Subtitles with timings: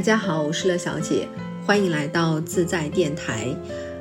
[0.00, 1.28] 大家好，我是乐小姐，
[1.66, 3.54] 欢迎来到自在电台。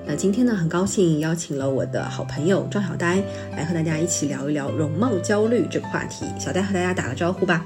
[0.06, 6.26] 那今天呢，很高兴邀请了我的好朋友赵小呆来和大家一起聊一聊容貌焦虑这个话题。
[6.40, 7.66] 小呆和大家打个招呼吧。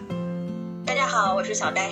[0.83, 1.91] 大家好，我是小呆。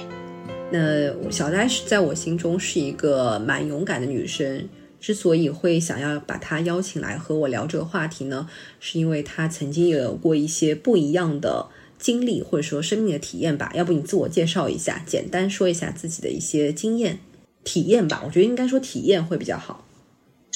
[0.72, 4.68] 那小呆是在我心中是一个蛮勇敢的女生。
[5.00, 8.48] 之所以会想要把她邀请来和我聊这个话题呢，
[8.80, 11.68] 是因为她曾经也有过一些不一样的。
[12.02, 17.20] 经历或者说生命的体验吧，要不你自我介绍一下，简单说一下自己的一些经验
[17.64, 18.24] 体验吧。
[18.26, 19.86] 我觉得应该说体验会比较好。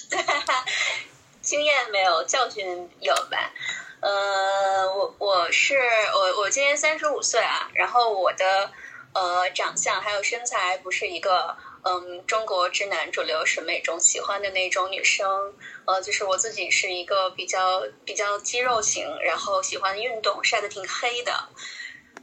[1.41, 2.65] 经验没有，教训
[2.99, 3.53] 有吧？
[4.01, 5.75] 呃，我我是
[6.13, 8.71] 我我今年三十五岁啊，然后我的
[9.13, 11.55] 呃长相还有身材不是一个。
[11.87, 15.53] 嗯，中国直男主流审美中喜欢的那种女生，
[15.85, 21.31] 呃，就是我自己是一个比较比较肌肉型，然后喜欢运动，晒得挺黑的，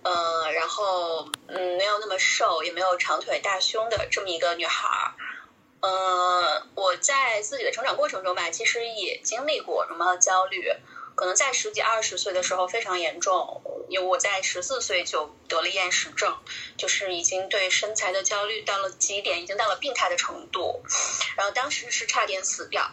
[0.03, 5.15] 呃，然后嗯，没有那么瘦，也没有长腿大胸的这么一个女孩儿。
[5.81, 10.73] 呃，我在自己的成长过程中吧，其实也经历过容貌焦虑。
[11.15, 16.37] 可能在十几二十岁的时候非常严重，因为我在十四岁就得了厌食症，
[16.77, 20.83] 就是已经对身材的焦虑到了极点，已经到了病态的程度。
[21.37, 22.91] 然后当时是差点死掉，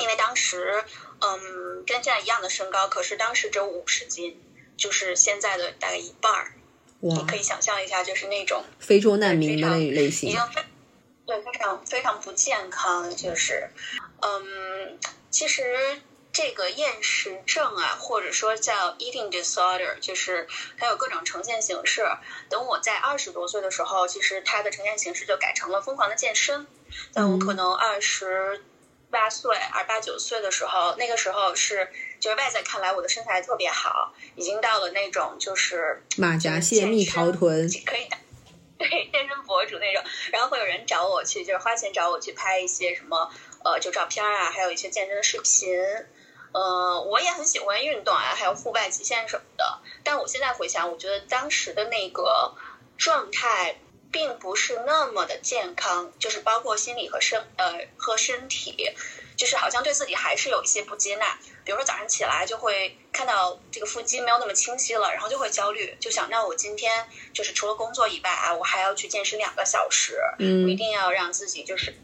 [0.00, 0.84] 因为当时
[1.20, 4.40] 嗯跟现在一样的身高，可是当时只有五十斤，
[4.76, 6.52] 就是现在的大概一半儿。
[7.00, 10.62] 你可以想象一下，就是那种非洲难民的那类型，已经非
[11.26, 13.70] 对非常非常不健康，就是
[14.20, 14.98] 嗯
[15.30, 16.02] 其实。
[16.40, 20.46] 这个厌食症啊，或者说叫 eating disorder，就是
[20.78, 22.06] 它有各种呈现形式。
[22.48, 26.64] 等我在二十多岁的时候，其实它的呈现形式就改成了疯狂的健身。
[27.10, 28.64] 在我可能二十
[29.10, 38.08] 八岁、二八九岁的时候，那个时候是就是外在看来我的身材特别好，已经到了那种就是马甲线、蜜桃臀 可以
[38.78, 40.04] 对健身博主那种。
[40.30, 43.28] 然后会有人找我去，就是花钱找我去拍一些什么
[43.64, 45.76] 呃就照片啊，还有一些健身的视频。
[46.52, 49.80] 呃，我也很喜欢运动啊，还有户外极限什么的。
[50.02, 52.54] 但我现在回想，我觉得当时的那个
[52.96, 53.78] 状态
[54.10, 58.92] 并不是那么的健康，就是包括心理和身呃和身体，
[59.36, 61.38] 就是好像对自己还是有一些不接纳。
[61.64, 71.94] 比如说早上起来就会看到这个腹肌没有那么清晰了，然后就会焦虑，就想那我今天就是除了工作以外啊，我还要去健身两个小时，嗯，一定要让自己就是。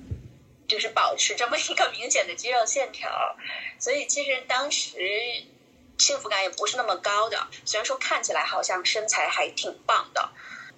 [0.66, 3.36] 就是保持这么一个明显的肌肉线条，
[3.78, 4.98] 所以其实当时
[5.98, 7.46] 幸福感也不是那么高的。
[7.64, 10.30] 虽然说看起来好像身材还挺棒的，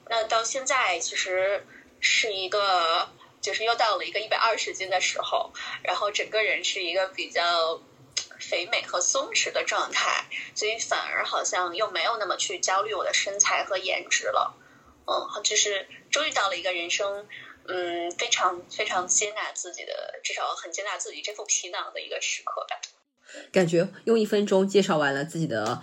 [0.08, 1.64] 那到现在其实
[2.00, 3.08] 是一个，
[3.41, 5.52] 就是又到了一个一百二十斤的时候，
[5.84, 7.80] 然后整个人是一个比较
[8.41, 14.54] 肥美和松弛的状态，所以反而好像又没有那么去焦虑我的身材和颜值了。
[15.06, 17.28] 嗯，就是终于到了一个人生。
[17.69, 22.81] 嗯，非常非常接纳自己的，至少很接纳自己这副皮囊的一个时刻吧。
[23.53, 25.82] 感觉用一分钟介绍完了自己的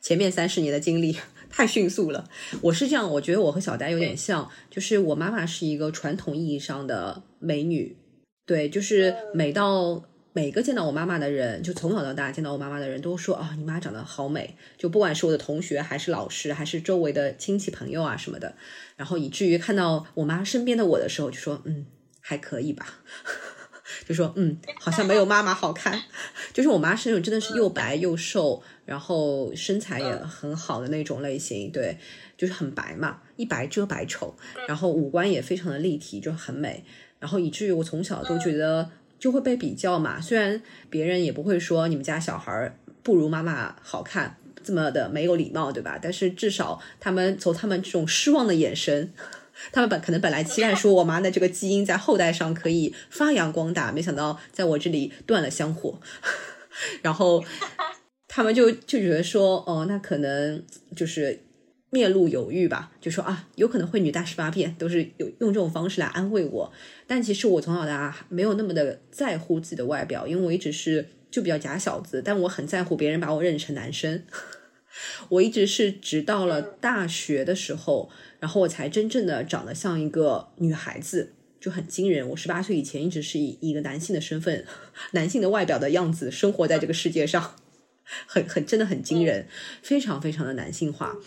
[0.00, 1.18] 前面三十年的经历，
[1.50, 2.28] 太迅速了。
[2.62, 7.96] 我是这样，我觉得我和小呆有点像，就是我妈妈是一个传统意义上的美女，
[8.46, 10.04] 对，就是每到。
[10.34, 14.56] 每个见到我妈妈的人，就从小到大见到我妈妈的人都说啊，你妈长得好美。
[14.78, 18.54] 就不管是我的同学，还是老师，还是周围的亲戚朋友啊什么的，
[18.96, 21.84] 然后以至于看到我妈身边的我的时候，就说嗯，
[22.20, 23.02] 还可以吧，
[24.08, 26.02] 就说嗯，好像没有妈妈好看。
[26.54, 31.98] 就是我妈是那种真的是又白又瘦，然后身材也很好的那种类型，对，
[32.38, 34.34] 就是很白嘛，一白遮百丑，
[34.66, 36.84] 然后五官也非常的立体，就很美。
[37.18, 38.88] 然后以至于我从小都觉得。
[39.22, 40.60] 就会被比较嘛，虽然
[40.90, 45.96] 别人也不会说你们家小孩不如妈妈好看，这么的没有礼貌，对吧？
[46.02, 49.12] 但是至少他们从他们这种失望的眼神，
[49.70, 56.00] 他们本可能本来期待说我妈的这个基因在后代上可以发扬光大，没想到在我这里断了香火，
[57.00, 57.44] 然后
[58.26, 60.64] 他们就就觉得说，哦，那可能
[60.96, 61.44] 就是。
[61.92, 66.72] 面露犹豫吧，就说啊，有可能会女大十八变，都是有用这种方式来安慰我。
[67.06, 74.24] 但其实我从小到大没有那么的在乎自己的外表，因为我一直是就比较假小子，但我很在乎别人把我认成男生。
[75.28, 78.10] 我一直是直到了大学的时候，
[78.40, 82.26] 然后我才真正的长得像一个女孩子，就很惊人。
[82.30, 84.64] 我十八岁以前一直是以一个男性的身份、
[85.12, 87.56] 男性的外表的样子生活在这个世界上，
[88.26, 89.46] 很很真的很惊人，
[89.82, 91.18] 非常非常的男性化。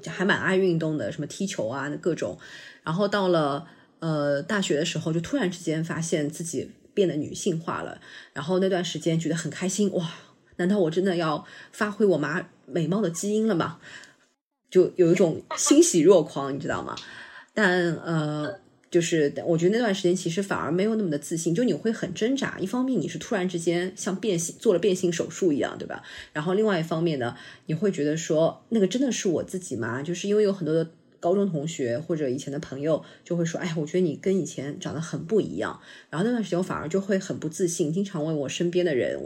[0.00, 2.38] 就还蛮爱运动的，什么踢球啊，各种。
[2.82, 3.66] 然后到了
[4.00, 8.00] 呃大学的时候，就突然之间发现自己变得女性化了。
[8.32, 10.10] 然后那段时间觉得很开心，哇！
[10.56, 13.78] 难道我真的要发挥我妈美貌的基因了吗？
[14.70, 16.96] 就有一种欣喜若狂，你知道吗？
[17.54, 18.58] 但呃，
[18.90, 22.58] 就是我觉得那段时间其实反而没有那么的自信，就你会很挣扎。
[22.58, 26.02] 一方面你是突然之间像变性做了变性手术一样，对吧？
[26.32, 27.36] 然后另外一方面呢，
[27.66, 30.02] 你会觉得说那个真的是我自己吗？
[30.02, 30.90] 就是因为有很多的
[31.20, 35.78] 高中同学或者以前的朋友就会说，哎，我觉得你跟以前长得很不一样。
[36.08, 39.20] 然后那段时间我反而就会很不自信，经常问我身边的人，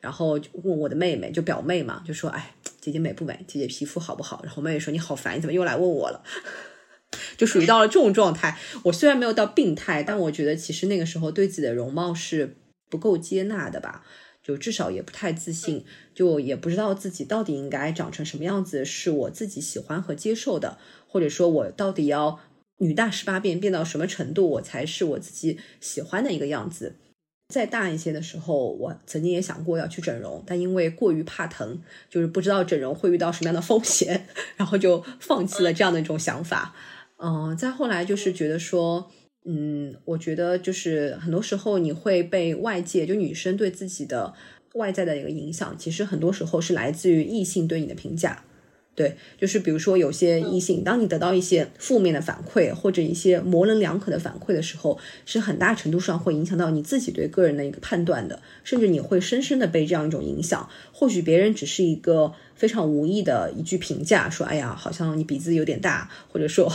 [0.00, 3.44] 然后问我的妹妹，就表妹嘛，就说，哎，姐姐美不美？
[3.46, 4.42] 姐姐皮肤好不好？
[4.44, 6.22] 然后妹妹说，你好烦，你怎么又来问我了？
[7.36, 8.58] 就属于到了这种状态。
[8.84, 12.56] 我虽然没有到病态，但我觉得其实那个时候对自己的容貌是
[12.88, 14.04] 不够接纳的吧，
[14.42, 15.84] 就至少也不太自信，
[16.14, 20.78] 就也不知道自己到底应该长成什么样子是我自己喜欢和接受的，
[21.08, 22.38] 或者说我到底要
[22.78, 26.96] 女大十八变变到什么程度，我才是我自己喜欢的一个样子。
[27.54, 31.80] 再大一些的时候，我曾经也想过要去整容，但因为过于怕疼，
[32.10, 34.26] 就是不知道整容会遇到什么样的风险，
[34.58, 36.74] 然后就放弃了这样的一种想法。
[37.18, 39.10] 嗯，再后来就是觉得说，
[39.44, 44.34] 嗯，我觉得就是很多时候你会被外界，就女生对自己的
[44.74, 48.44] 外在的一个影响，其实很多时候是来自于异性对你的评价。
[48.96, 60.66] 对，就是比如说有些异性，当你得到一些负面的反馈或者一些模棱两可的反馈的时候，是很大程度上会影响到你自己对个人的一个判断的，甚至你会深深的被这样一种影响。
[60.92, 66.72] 或许别人只是一个非常无意的一句评价，说：“哎呀，好像你鼻子有点大，或者说，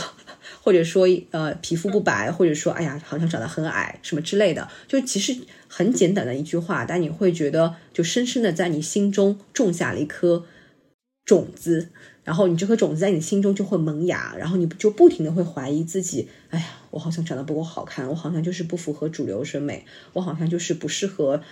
[0.62, 5.36] 或者说，呃，皮肤不白，或者说，哎呀，好像长得很矮，什么之类的。”就其实
[5.66, 10.44] 很简单的一句话，但你会觉得就深深的在你心中种下了一颗
[11.24, 11.88] 种子。
[12.24, 21.42] 然后你这颗种子在你心中就会萌芽，然后你就不停的会怀疑自己，哎呀，我好像长得不够好看，我好像就是不符合主流审美，我好像就是不适合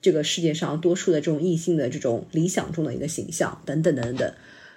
[0.00, 4.32] 这个世界上多数的这种异性的这种理想中的一个形象，等等等等。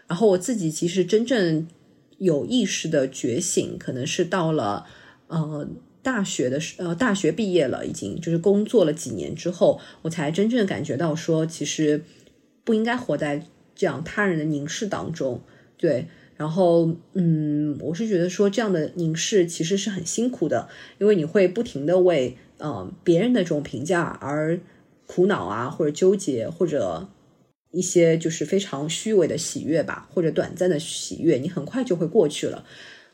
[0.07, 1.67] 然后我自己其实真正
[2.17, 4.87] 有意识的觉醒，可能是到了
[5.27, 5.67] 呃
[6.01, 12.03] 大学的时，呃大学毕业了，已经就是工作了几年之后，我才真正感觉到说，其实
[12.63, 13.45] 不应该活在。
[13.75, 15.41] 这样他人的凝视当中，
[15.77, 16.07] 对，
[16.37, 24.59] 然后嗯，我是觉得说这样的凝视其实是很辛苦的，因为你会不停的为呃别人的这种评价而
[25.05, 27.09] 苦恼啊，或者纠结，或者
[27.71, 32.65] 一些就是非常虚伪的喜悦吧，或者短暂的喜悦，你很快就会过去了，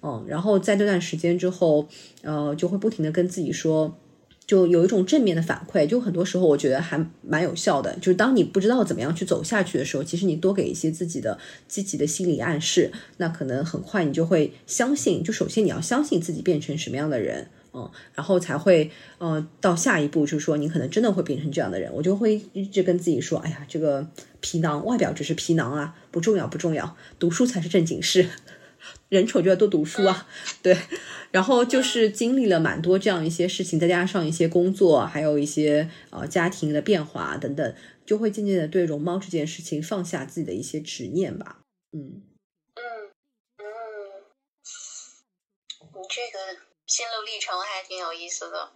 [0.04, 1.88] 嗯，然后在这段时间之后，
[2.22, 3.98] 呃，就会不停的跟自己说。
[4.46, 7.96] 就有一种正面的反馈，就很多时候我觉得还蛮有效的。
[7.98, 15.24] 就是当你不知道怎么样去走下去的时候，其实你多给一些自己的积极的心理暗示，那可能很快你就会相信。
[15.24, 21.90] 就首先你要相信自己变成什么样的人，嗯，然后才会呃到下一步，就是说你可能真的会变成这样的人。
[21.94, 24.06] 我就会一直跟自己说，哎呀，这个
[24.42, 28.28] 皮囊外表只是皮囊啊，不重要不重要，读书才是正经事。
[29.12, 30.26] 人丑就要多读书啊，
[30.64, 30.78] 对。
[31.32, 37.76] 然后就是经历了蛮多这样一些事情，再加上一些工作，还有一些呃家庭的变化等等，
[38.06, 41.60] 就会渐渐的对容貌这件事情放下自己的一些执念吧。
[41.92, 42.24] 嗯
[42.76, 42.84] 嗯
[43.58, 43.64] 嗯，
[45.80, 48.72] 你这个心路历程还挺有意思的。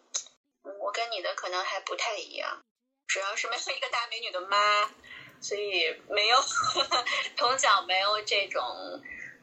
[0.63, 2.61] 我跟你的可能还不太一样，
[3.07, 4.83] 主要是没有一个大美女的妈，
[5.39, 6.37] 所以没有
[7.37, 8.61] 从小没有这种。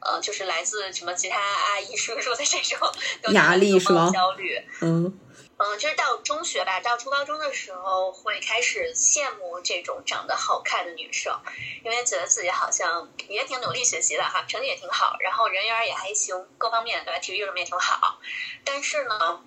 [0.05, 2.89] 呃，就是来自什么其他阿姨叔叔的这种
[3.33, 4.09] 压力是吗？
[4.13, 5.19] 焦虑，嗯
[5.57, 11.39] 嗯，就是到中学吧，到初高中的时候会开始羡慕这种长得好看的女生，
[11.85, 17.19] 因为觉得自己好像也挺努力学习的哈，成绩也挺好，然后人缘也还行，各方面对吧？
[17.19, 18.19] 体育什么也挺好，
[18.65, 19.41] 但是呢，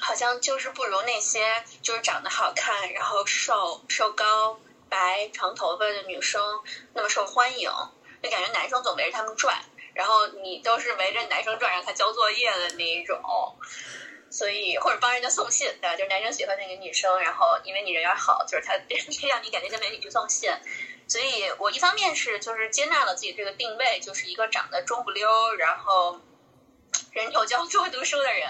[0.00, 4.58] 好像就是不如那些就是长得好看，然后瘦瘦高、
[4.88, 6.40] 白长头发的女生
[6.94, 7.68] 那么受欢迎，
[8.22, 9.60] 就感觉男生总围着他们转。
[9.94, 13.20] 然后你都是围着男生转，让他交作业的那一种，
[14.30, 15.96] 所以或者帮人家送信，对吧？
[15.96, 18.74] 就是男生喜欢那个女生，然后因为你人缘好，就是他
[19.28, 20.50] 让你给那些美女去送信。
[21.08, 26.20] 所以我一方面是就是接纳了自己这个定位，就是一个长得中不溜，然后
[27.12, 28.48] 人丑就要多读书的人。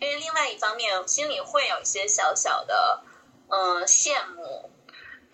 [0.00, 3.02] 因为另外一方面，心里会有一些小小的
[3.48, 4.70] 嗯羡慕。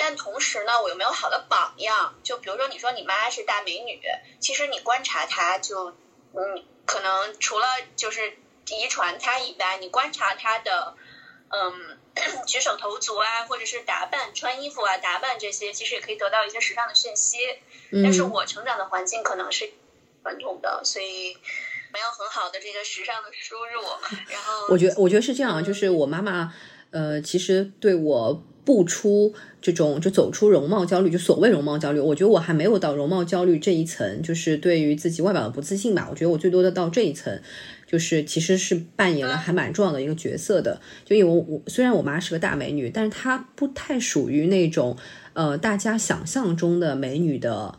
[0.02, 2.14] 但同时呢，我又没有好的榜样。
[2.23, 4.00] 就比如说，你说你妈是大美女，
[4.38, 5.90] 其实你观察她，就
[6.33, 7.66] 嗯，可能除了
[7.97, 8.38] 就是
[8.71, 10.95] 遗传她以外，你观察她的
[11.50, 11.99] 嗯
[12.49, 17.37] 举手投足啊，或者是打扮、穿衣服啊、打扮这些，其实也可以得到一些时尚的讯息。
[18.02, 19.71] 但是我成长的环境可能是
[20.23, 21.37] 传统的，所以
[21.92, 23.83] 没有很好的这个时尚的输入。
[24.28, 26.54] 然后，我觉得，我觉得是这样，就是我妈妈
[26.90, 28.42] 呃，其实对我。
[28.64, 36.07] 步出这种就走出容貌焦虑，就所谓容貌焦虑，我觉得我还没有到容貌焦虑这一层，就是对于自己外表的不自信吧。
[36.11, 37.40] 我觉得我最多的到这一层，
[37.87, 40.81] 就是其实是扮演了还蛮重要的一个角色的。
[41.05, 44.97] 就因为我我虽然我妈是个大美女，但是她不太属于那种
[45.33, 47.79] 呃大家想象中的美女的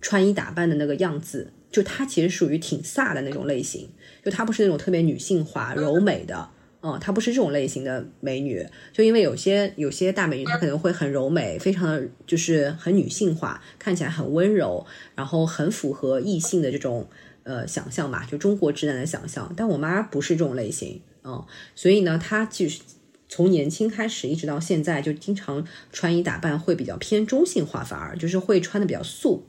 [0.00, 3.88] 穿衣打扮的那个样子，就她其实属于挺飒的那种类型，
[4.24, 6.50] 就她不是那种特别女性化柔美的。
[6.86, 8.62] 嗯，她不是这种类型的美女，
[8.92, 17.08] 就因为有些有些大美女，她可能会很柔美，非常的就是很女性化，看起来很温柔，然后很符合异性的这种
[17.44, 19.50] 呃想象嘛，就中国直男的想象。
[19.56, 21.42] 但我妈不是这种类型，嗯，
[21.74, 22.82] 所以呢，她就是
[23.30, 29.46] 从年轻开始一直到现在，就经常穿衣打扮会比较偏中性化，反而就是会穿的比较素。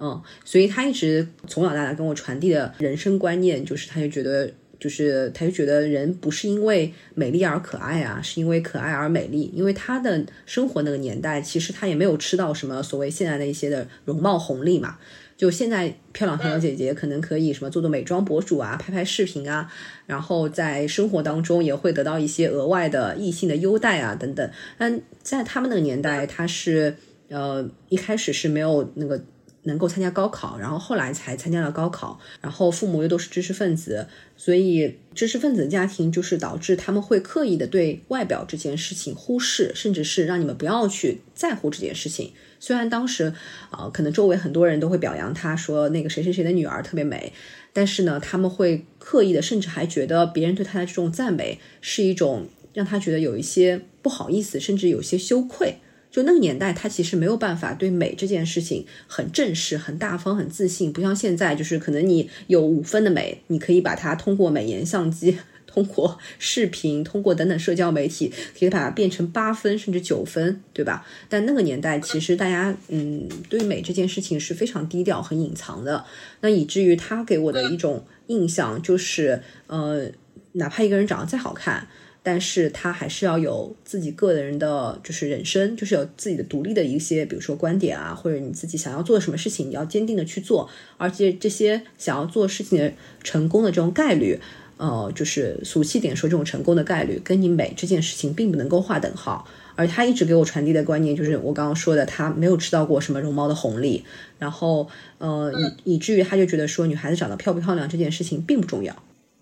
[0.00, 4.52] 嗯，所以她一直从小到大跟我传递的人生观念，就是她就觉得。
[4.78, 9.50] 就是他就觉得人不是因为美丽而可爱啊，是因为可爱而美丽。
[9.54, 14.98] 因为他的生活那个年代，其实他也没有吃到什么所谓现在的一些的容貌红利嘛。
[15.36, 19.72] 就现在漂亮小姐姐可能可以什么做做美妆博主啊，拍拍视频啊，
[20.06, 24.50] 然后在生活当中也会得到一些额外的异性的优待啊等等。
[24.76, 26.96] 但在他们那个年代，他是
[27.28, 29.20] 呃一开始是没有那个。
[29.68, 42.32] 能够参加高考，然后后来才参加了高考，然后父母又都是知识分子，所以知识分子的家庭就是导致他们会刻意的对外表这件事情忽视，甚至是让你们不要去在乎这件事情。
[42.58, 43.32] 虽然当时
[43.70, 47.32] 啊，可能周围很多人都会表扬他说那个谁谁谁的女儿特别美，
[47.72, 55.76] 但是呢，他们会刻意的，甚至还觉得别人对他的这种赞美是一种让他觉得有一些不好意思，甚至有些羞愧。
[56.10, 71.06] 就那个年代，他其实没有办法对美这件事情很正式、很大方、很自信，不像现在，就是可能你有五分的美，你可以把它通过美颜相机、 通过视频、通过等等社交媒体，可以把它变成八分甚至九分，对吧？
[71.28, 76.04] 但那个年代，其实大家嗯，对美这件事情是非常低调、很隐藏的，
[76.40, 80.10] 那以至于他给我的一种印象就是，呃，
[80.52, 81.86] 哪怕一个人长得再好看。
[82.30, 90.68] 但是他还是要有自己个人的，就是人生，就是有自己的独立的一些，比如说观点啊，或者你自己想要做什么事情，你要坚定的去做。
[90.98, 92.92] 而且这些想要做事情的
[93.24, 94.38] 成功的这种概率，
[94.76, 99.48] 呃，就是俗气点说，这种成功的概率跟你美这件事情并不能够划等号。
[99.74, 104.04] 而他一直给我传递的观念就是我刚刚说的，他没有吃到过什么容貌的红利，
[104.38, 105.50] 然后呃，
[105.84, 108.92] 以以至于他就觉得说，女孩子长得漂不漂亮这件事情并不重要。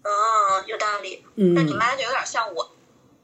[0.03, 0.09] 嗯，
[0.69, 1.19] 有道理。
[1.35, 2.76] 嗯，那你妈就有点像我。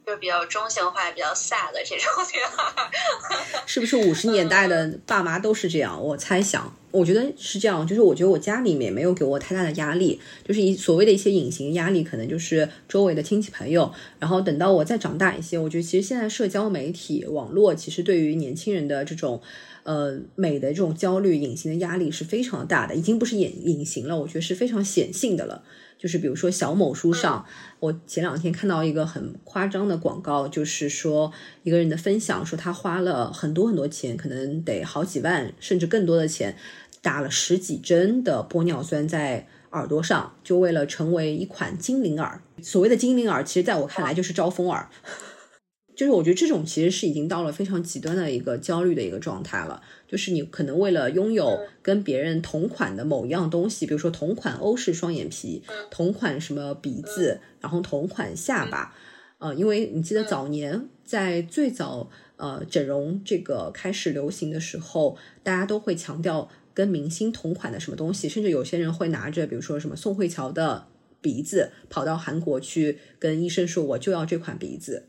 [0.05, 2.91] 就比较中性化、比较飒的这种女孩，
[3.67, 6.03] 是不是五十年代的爸妈都是这样？
[6.03, 7.87] 我猜想，我觉得是这样。
[7.87, 13.93] 就是我觉得我家里面没有给我太大的压力，就是一所谓的一些隐形压力，可能就是周围的亲戚朋友。
[14.19, 19.41] 然后等到我再长大一些，我觉得其实现在社交媒体、网络，其实对于年轻人的这种
[19.85, 25.63] 呃美的这种焦虑、隐形的压力是非常大的，已经不是隐隐形了，我觉得是非常显性的了。
[26.03, 27.47] 就是比如说小某书上，
[27.79, 31.33] 我前两天看到一个很夸张的广告，就是说
[31.63, 36.57] 一个人的分享，说他花了很多很多钱，可能得好几万甚至更多的钱，
[37.03, 42.43] 打了十几针的玻尿酸在耳朵上，就为了成为一款精灵耳。
[42.61, 44.89] 所谓的精灵耳，其实在我看来就是招风耳。
[45.95, 49.81] 就是我觉得这种其实是已经到了非常极端的一个焦虑的一个状态了。
[50.13, 58.95] 就是你可能为了拥有跟别人同款的某一样东西，比如说同款欧式双眼皮，同款什么鼻子，然后同款下巴，
[59.39, 70.89] 呃，因为你记得早年在最早呃整容这个开始流行的时候，大家都会强调跟明星同款的什么东西，甚至有些人会拿着比如说什么宋慧乔的
[71.23, 75.09] 鼻子跑到韩国去跟医生说我就要这款鼻子，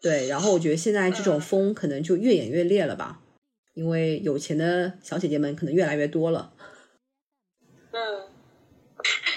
[0.00, 3.22] 对，然后我觉得现在这种风可能就越演越烈了吧。
[3.76, 6.50] 因为有钱的小姐姐们可能越来越多了。
[7.92, 8.26] 嗯，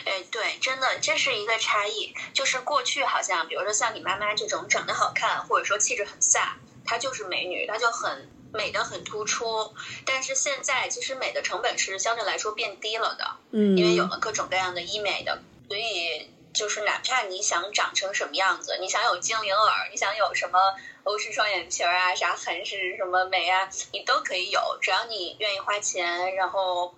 [0.06, 2.14] 哎，对，真的，这是一个差异。
[2.34, 6.54] 就是过去好像，比如说像你妈妈这种长得好看，或者说气质很飒，
[6.86, 9.74] 她就是美女，她就很美的很突出。
[10.06, 13.36] 但是现在，其实美的成本是相对来说变低了的。
[13.52, 20.60] 嗯，因为有了各种各样的医美的，所以就是哪怕你想长成什么样子，你想有精灵耳，你想有什么。
[21.06, 26.94] 欧式双眼皮儿啊，啥韩式什么美啊，你都可以有，只要你愿意花钱，然后，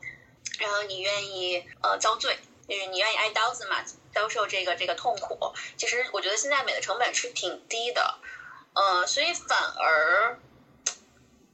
[0.60, 3.77] 然后你愿意呃遭罪，就是你愿意挨刀子嘛，
[4.12, 5.53] 遭受这个这个痛苦。
[5.77, 8.15] 其实我觉得现在美的成本是挺低的，
[8.74, 10.39] 呃，所以反而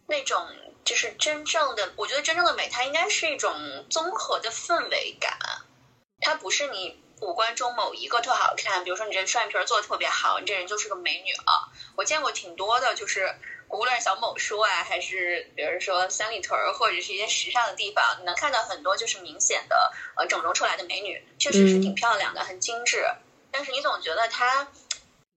[0.08, 0.48] 那种
[0.84, 5.38] 就是真正的，我觉得真正的美，它应该是一种综合的氛围感，
[6.22, 11.66] 它不是你五官中某一个特好看，比如说你这双眼皮做的特别好，你这人就是个美女啊。
[11.96, 13.36] 我见过挺多的，就是
[13.70, 23.04] 无论是小某书啊，还是比如说三里屯或者是一些时尚的地方，你能看到很多就是明显的呃整容出来的美女，确实是挺漂亮的，很精致。
[23.52, 24.68] 但是你总觉得她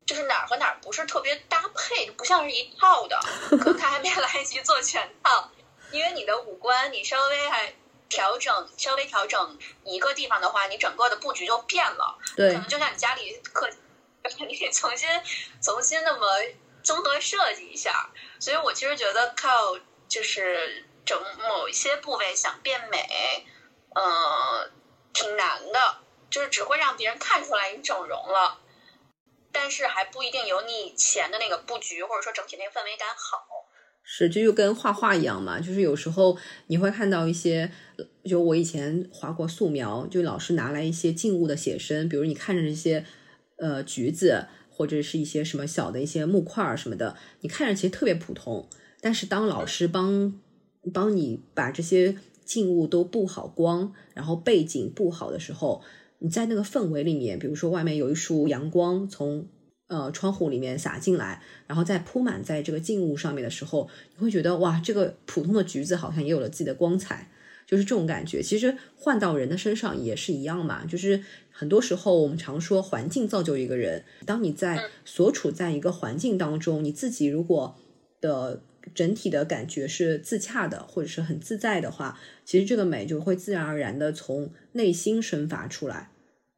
[0.04, 3.18] 就是哪儿和哪儿不是特别搭配，不像是一套的，
[3.48, 5.50] 可能她还没来得及做全套，
[5.92, 7.72] 因为你的五官你稍微还。
[8.10, 12.18] 调整稍微调整一个地方的话，你整个的布局就变了。
[12.36, 13.70] 对，可能就像你家里客，
[14.46, 15.08] 你得重新
[15.62, 16.26] 重新那么
[16.82, 18.10] 综合设计一下。
[18.38, 23.46] 所以我其实觉得靠就是整某一些部位想变美，
[23.94, 24.68] 呃，
[25.14, 25.98] 挺难的，
[26.28, 28.58] 就是只会让别人看出来你整容了，
[29.52, 33.46] 但是还不一定有你以前的那个布局或者说整体那个氛围感好。
[34.02, 36.36] 是，这就跟画画一样嘛，就是有时候
[36.66, 37.70] 你会看到一些，
[38.24, 43.04] 就我以前画过素描，就老师拿来一些静物的写生，比如你看着这些，
[43.56, 48.68] 呃，橘子或者是一些什么小的一些木块儿什么的，你看着其实特别普通，
[49.00, 50.38] 但是当老师帮
[50.92, 55.82] 帮你把这些静物都布好光，然后背景布好的时候，
[56.18, 59.46] 你在那个氛围里面，比如说外面有一束阳光从。
[59.92, 67.28] 呃，窗户里面洒进来，然后再铺满在这个静物上面的时候，你会觉得哇，这个普通的橘子好像也有了自己的光彩，
[67.70, 68.42] 就是这种感觉。
[68.42, 71.22] 其实换到人的身上也是一样嘛，就是
[71.52, 74.02] 很多时候我们常说环境造就一个人。
[74.26, 77.76] 当你在所处在一个环境当中，你自己如果
[78.20, 86.10] 的整体的感觉是自洽的，或者是很自在的话，其实这个美就会自然而然的从内心生发出来。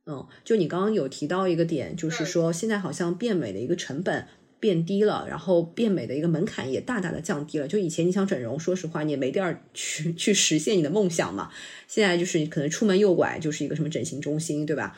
[0.07, 4.27] 嗯，就你刚刚有提到一个点，就是说现在好像变美的一个成本
[4.63, 7.67] 变低了，然后变美的一个门槛也大大的降低了。
[7.67, 11.51] 就以前你想整容，说实话你也没地儿去 去实现你的梦想嘛。
[11.89, 14.97] 现在就是可能出门右拐就是一个什么整形中心，对吧？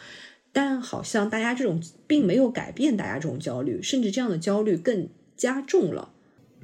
[0.52, 6.12] 但好像大家这种并没有改变大家这种焦虑，甚至这样的焦虑更加重了。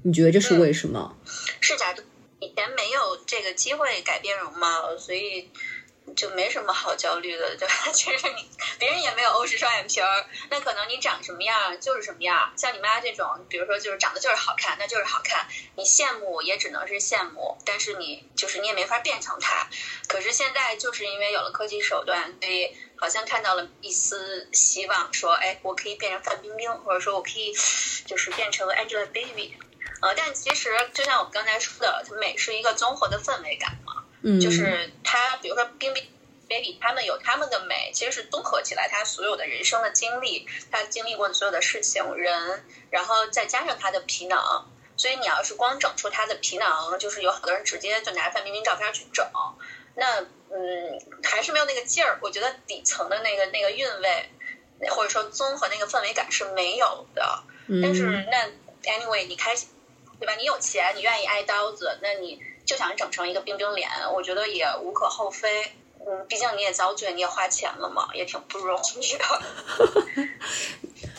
[0.03, 1.17] 你觉得这是为什么？
[1.25, 2.05] 是假的，
[2.41, 5.49] 以前没有这个机会改变容貌，所以。
[6.15, 7.75] 就没什么好焦虑的，对吧？
[7.93, 12.53] 其 实你别人也没有欧式双眼皮儿，那可能你长什么样就是什么样。
[12.57, 15.47] 像你妈这种，比如说就是长得就是好看，那就是好看。
[15.77, 19.69] 你羡慕也只能是羡慕，但是你就是你也没法变成她。
[20.09, 27.53] 可是现在就是因为有了科技手段，所以好像看到了一丝希望，说哎，我可以变成范冰冰，或者说我可以
[28.07, 29.53] 就是变成 Angelababy。
[30.03, 33.77] 呃，但其实就像我们刚才说的，美是一个综合的氛围感。
[34.41, 36.05] 就是他，比如说冰冰、
[36.49, 44.71] baby，他们有他们的美，其实是综合起来他所有的人生的经历，他经历过的所有的事情、人，然后再加上他的皮囊。
[44.97, 49.27] 所以你要是光整出他的皮囊，就是有好多人直接就拿范冰冰照片去整，
[49.95, 52.19] 那嗯，还是没有那个劲儿。
[52.21, 54.29] 我觉得底层的那个那个韵味，
[54.91, 57.43] 或者说综合那个氛围感是没有的。
[57.83, 58.47] 但是那
[58.93, 59.71] anyway，你开心
[60.19, 60.35] 对吧？
[60.35, 62.39] 你有钱，你愿意挨刀子，那你。
[62.65, 65.49] 就想整成一个冰冰脸，我觉得也无可厚非。
[66.07, 70.27] 嗯，毕竟你也遭罪，你也花钱了嘛，也挺不容易的。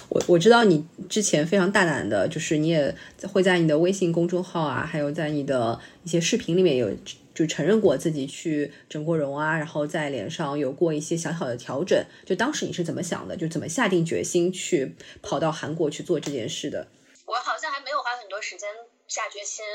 [0.09, 2.93] 我我知道你之前非常大胆的，就是你也
[3.31, 6.91] 会在你的微信公众号啊，还有在你的一些视频里面有
[7.35, 12.03] 就承认过自己去整过容啊，然后在脸上有过一些小小的调整。
[12.25, 13.37] 就当时你是怎么想的？
[13.37, 16.87] 就怎么下定决心去跑到韩国去做这件事的？
[17.27, 18.67] 我好像还没有花很多时间。
[19.11, 19.65] 下决心，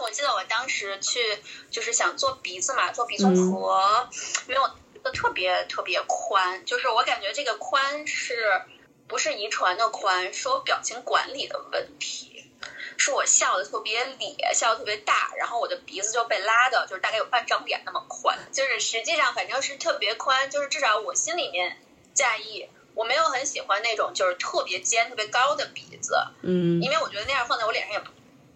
[0.00, 4.08] 我记得我当时去就是想做鼻子嘛，做鼻综合，
[4.46, 8.62] 因为我的特别特别宽，就是我感觉这个宽是
[9.08, 12.48] 不是遗传的宽，是我表情管理的问题，
[12.96, 28.12] 是我笑的特别咧，笑的特别大，然后我的鼻子就被拉的，就是大概有半张脸那么宽，就是实际上反正是特别宽，就是至少我心里面在意，我没有很喜欢那种就是特别尖、特别高的鼻子，嗯，因为我觉得那样放在我脸上也不。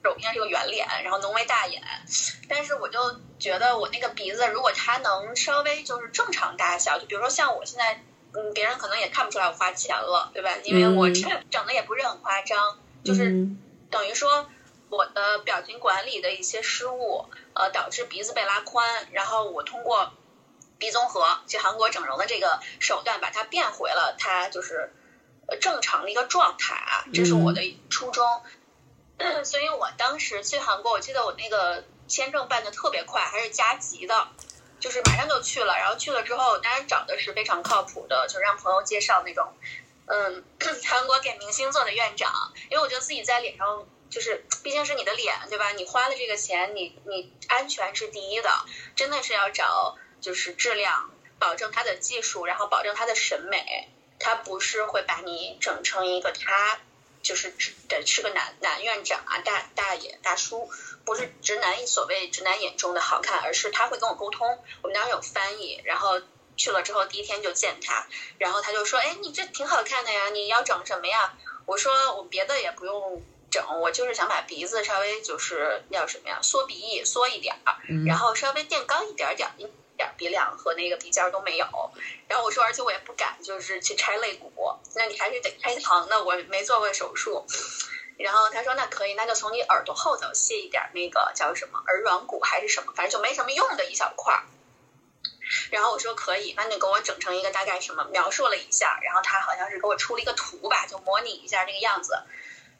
[0.08, 1.82] 我应该是个圆脸，然后浓眉大眼，
[2.48, 2.98] 但是我就
[3.38, 10.50] 觉得我那个鼻子，如果它能稍微就是正常大小，就比如说像我现在，嗯，别人可能也看不出来我花钱了，对吧？
[10.64, 13.48] 因为我这整的也不是很夸张，就是
[13.90, 14.48] 等于说
[14.90, 20.12] 我的表情管理的一些失误，呃，导致鼻子被拉宽，然后我通过
[20.78, 24.92] 鼻综合去韩国整容的这个手段，把它变回了它就是
[25.60, 28.26] 正常的一个状态啊，这是我的初衷。
[29.44, 34.28] 所以我当时去韩国，我记得我那个签证办的特别快，还是加急的，
[34.80, 35.76] 就是马上就去了。
[35.76, 39.52] 然后去了之后，当然找的是非常靠谱的，就让朋友介绍那种，
[40.06, 40.44] 嗯，
[40.86, 42.32] 韩国给明星做的院长。
[42.70, 45.70] 因为我觉得自己在脸上，就是毕竟是你的脸，对吧？
[45.72, 48.50] 你花了这个钱，你你安全是第一的，
[48.94, 56.78] 真的是要找就是质量保证他的技术，然后保证他的审美，他不是会把你整成一个他
[57.22, 60.70] 就是直的是个男男院长啊，大大爷大叔，
[61.04, 66.20] 不是直男所谓直男眼中的好看，而是他会跟我沟通，我们当时有翻译，然后
[66.56, 68.06] 去了之后第一天就见他，
[68.38, 71.34] 然后他就说，哎，你这挺好看的呀，你要整什么呀？
[71.66, 73.22] 我说我别的也不用。
[73.50, 79.66] 整我就是想把鼻子稍微就是要什么呀，缩鼻翼缩一点儿，然后稍微垫高一点点，一
[79.98, 81.66] 点鼻梁和那个鼻尖都没有。
[82.26, 84.50] 然后我说，而且我也不敢就是去拆肋骨，
[84.94, 86.24] 那你还是得开膛那。
[86.24, 87.44] 我没做过手术。
[88.16, 94.42] 然后他说那可以，那就从你耳朵后头卸一点那个叫什么耳软骨还是什么，反正就没什么用的一小块儿。
[95.70, 102.18] 然后我说可以，那你给我整成一个大概什么描述了一下，然后他好像是给我出了一个图吧，就模拟一下那个样子。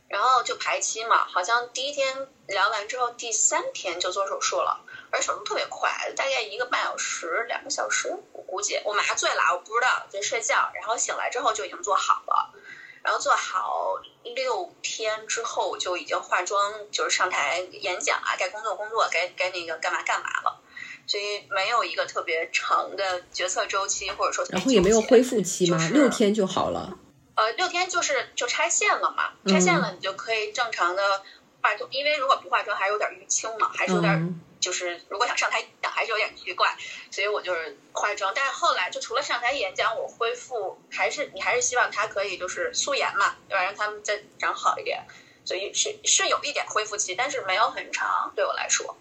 [0.09, 12.55] 然后就排期嘛，好像第一天聊完之后，第三天就做手术了，而且手术特别快，大概一个半小时、两个小时，我估计我麻醉了，我不知道在睡觉，然后醒来之后就已经做好了，
[13.03, 14.01] 然后做好
[14.35, 20.61] 六天之后就已经化妆，就是上台演讲啊，该工作工作，该该那个干嘛干嘛了，
[21.07, 25.79] 所以没有一个特别长的决策周期，或者说然后也没有恢复期吗？
[25.93, 26.99] 六天就好了。
[27.35, 31.23] 呃，六天就是就拆线了嘛，拆线了你就可以正常的
[31.63, 36.77] 化妆，因为如果不化妆还有点淤青嘛，还是有点就是如果想上台讲还是有点奇怪，
[37.11, 38.33] 所以我就是化妆。
[38.35, 43.65] 但是后来就除了上台演讲，我恢复还是你还是希望他可以就是素颜嘛，对吧？
[43.65, 45.05] 让他们再长好一点，
[45.45, 48.97] 所以是是有一点恢复期，但是没有很长，对我来说。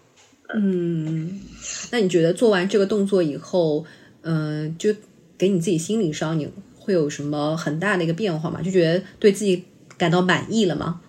[0.54, 1.42] 嗯，
[1.90, 3.84] 那你觉得做完这个动作以后，
[4.22, 4.94] 嗯，就
[5.36, 6.52] 给你自己心理上你。
[6.80, 8.62] 会有什么很大的一个变化吗？
[8.62, 9.62] 就觉得对自己
[9.98, 11.02] 感到满意了吗？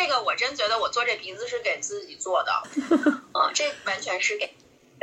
[0.00, 2.52] 这个，我真觉得我做这鼻子是给自己做的，
[3.34, 4.54] 嗯，这完全是给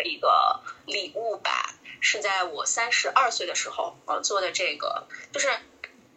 [0.04, 1.76] 一个礼物吧。
[2.00, 5.50] 是在我三十二岁的时候，呃，做的这个，就是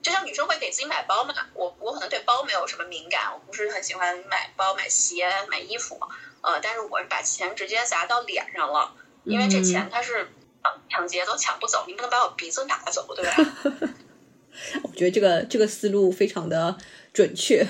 [0.01, 1.35] 就像女生会给自己买包嘛。
[1.53, 6.01] 我我可能对包没有什么敏感，我不是很喜欢买包、买鞋、买衣服，
[6.41, 10.33] 呃，但是我是把钱直接砸到脸上了，因为这钱它是。
[10.91, 13.35] 抢劫都抢不走，你不能把我鼻子拿走，对吧？
[14.85, 16.77] 我觉得这个这个思路非常的
[17.15, 17.67] 准确。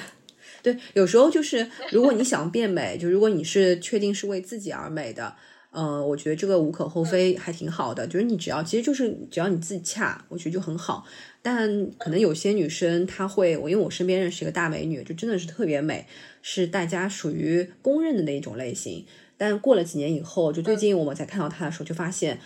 [0.62, 5.34] 对，有时候就是如果你想变美，就如果你是确定是为自己而美的，
[5.72, 8.06] 嗯，我觉得这个无可厚非，还挺好的。
[8.06, 11.04] 就是你只要其实就是只要你自己恰，我觉得就很好。
[11.42, 16.06] 但可能有些女生她会，我因为我身边认识一个大美女，就真的是特别美，
[16.42, 19.06] 是大家属于公认的那一种类型。
[19.36, 22.40] 但过了几年以后，就最近我们在看到她的时候，就发现。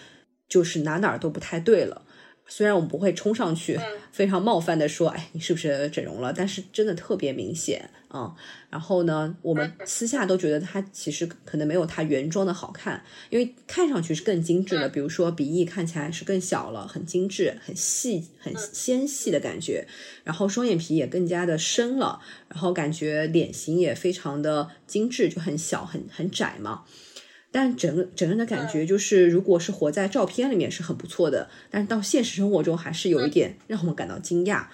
[0.46, 2.03] 就是哪哪儿都不太对了，
[2.46, 3.81] 虽然我们不会冲上去
[4.12, 6.35] 非常冒犯的说，哎，你是不是整容了？
[6.37, 8.35] 但是真的特别明显啊。
[8.70, 14.88] 然后呢，我们私下都觉得她其实可能没有她原装的好看，因为看上去是更精致的。
[14.88, 19.87] 比如说鼻翼看起来是更小了，很精致、很细、很纤细的感觉。
[20.22, 26.85] 然后双眼皮也更加的深了，然后感觉脸型也非常的精致，就很小、很很窄嘛。
[27.50, 34.64] 但整个整个人的感觉就是，如果是活在照片里面是很不错的，但是到现实生活中还是有一点让我们感到惊讶。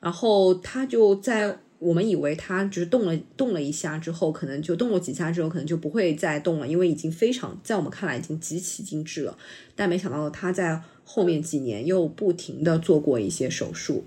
[0.00, 9.38] 然后他就在我们以为他就是动了动了一下之后，可能就动了几下之后，可能就不会再动了，因为已经非常在我们看来已经极其精致了。
[9.76, 14.04] 但没想到他在后面几年又不停的做过一些手术。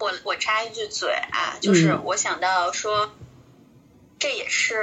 [0.00, 3.12] 我我插一句嘴啊，就是我想到说，
[4.18, 4.74] 这也是。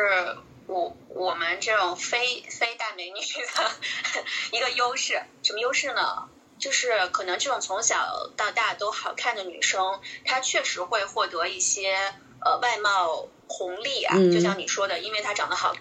[0.68, 3.72] 我我们这种非非大美女的
[4.58, 6.30] 一个优势，什么优势呢？
[6.62, 14.15] 就是可能这种从小到大都好看的女生，她确实会获得一些呃外貌红利啊。
[14.32, 15.74] 就像你说的，因为她长得好，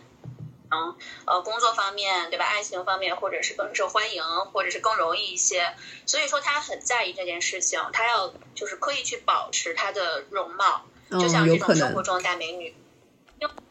[0.71, 2.47] 嗯呃工作方面对吧？
[2.47, 5.75] 爱情方面，或者是更受欢迎，或者是更容易一些。
[6.07, 12.75] 所以说她很在意这件事情，她要就是刻意去保持她的容貌，就像这种生活中的大美女。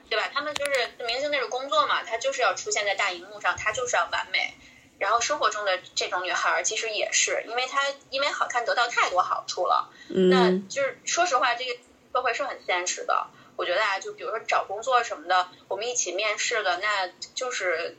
[0.10, 0.28] 对吧？
[0.34, 0.72] 他们就是
[1.06, 4.56] 明星那种工作嘛，他就是要出现在大荧幕上，他就是要完美。
[5.00, 9.90] 然后生活中的这种女孩其实也是，因为她因为好看得到太多好处了。
[10.30, 11.74] 那就是说实话，这个
[12.14, 13.28] 社会是很现实的。
[13.56, 17.98] 我觉得啊，就比如说找工作什么的，我们一起面试的，那就是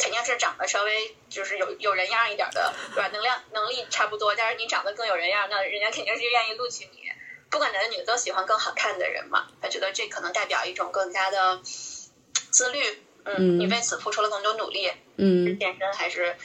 [0.00, 3.08] 肯定是长得稍微就是有有人样一点的，对吧？
[3.12, 7.04] 能量能力差不多，但是你长得更有人样，那人家肯定是愿意录取你。
[7.50, 12.82] 不管男的女的都喜欢更好看的人嘛，他觉得这可能代表一种更加的自律，
[13.24, 16.36] 嗯，你为此付出了更多努力，嗯，健身还是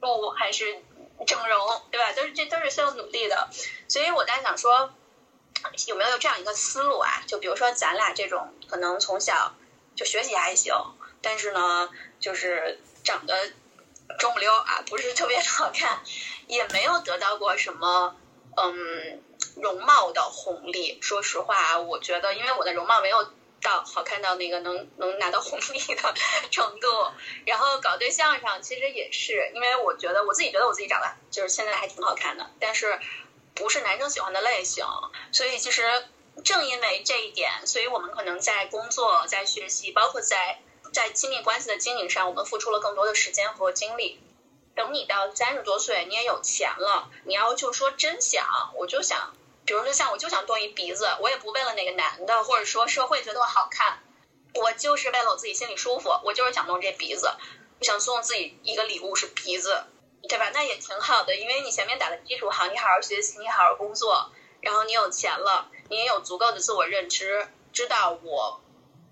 [0.00, 0.82] 不还是
[1.26, 2.12] 整容，对吧？
[2.12, 3.48] 都是这都是需要努力的，
[3.88, 4.92] 所以我在想说，
[5.86, 7.22] 有没有这样一个思路啊？
[7.26, 9.54] 就比如说咱俩这种可能从小
[9.94, 10.74] 就学习还行，
[11.20, 11.90] 但是呢，
[12.20, 13.52] 就是长得
[14.18, 16.00] 中不溜啊，不是特别好看，
[16.46, 18.16] 也没有得到过什么
[18.56, 19.20] 嗯
[19.60, 20.98] 容貌的红利。
[21.02, 26.14] 说实话，我觉得因为我的容貌没有到好看到那个能能拿到红利的
[26.50, 26.86] 程度，
[27.46, 32.98] 然后搞对象上其实也是，因为我觉得我自己觉得我自己长得就是现在还挺好看的，但是
[33.54, 34.84] 不是男生喜欢的类型，
[35.32, 35.82] 所以其实
[36.44, 40.60] 正因为这一点，所以我们可能在工作、在学习，包括在。
[40.90, 44.18] 在亲密关系的经营上，我们付出了更多的时间和精力。
[44.74, 49.34] 等你到三十多岁，你也有钱了，你要就说真想，我就想，
[49.68, 54.02] 比如说像我就想动一鼻子，我也不为了哪个男的，或者说社会觉得我好看，
[54.54, 57.30] 我就是为了我自己心里舒服，我就是想动这鼻子，
[57.78, 59.84] 我想送自己一个礼物是鼻子，
[60.26, 60.50] 对吧？
[60.54, 68.62] 那也挺好的，因为你前面打的基础好，你好好学习，你好好工作，然后你有钱了，你也有足够的自我认知，知道我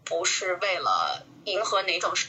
[0.07, 1.27] 不是为了。
[1.45, 2.27] 迎合哪种是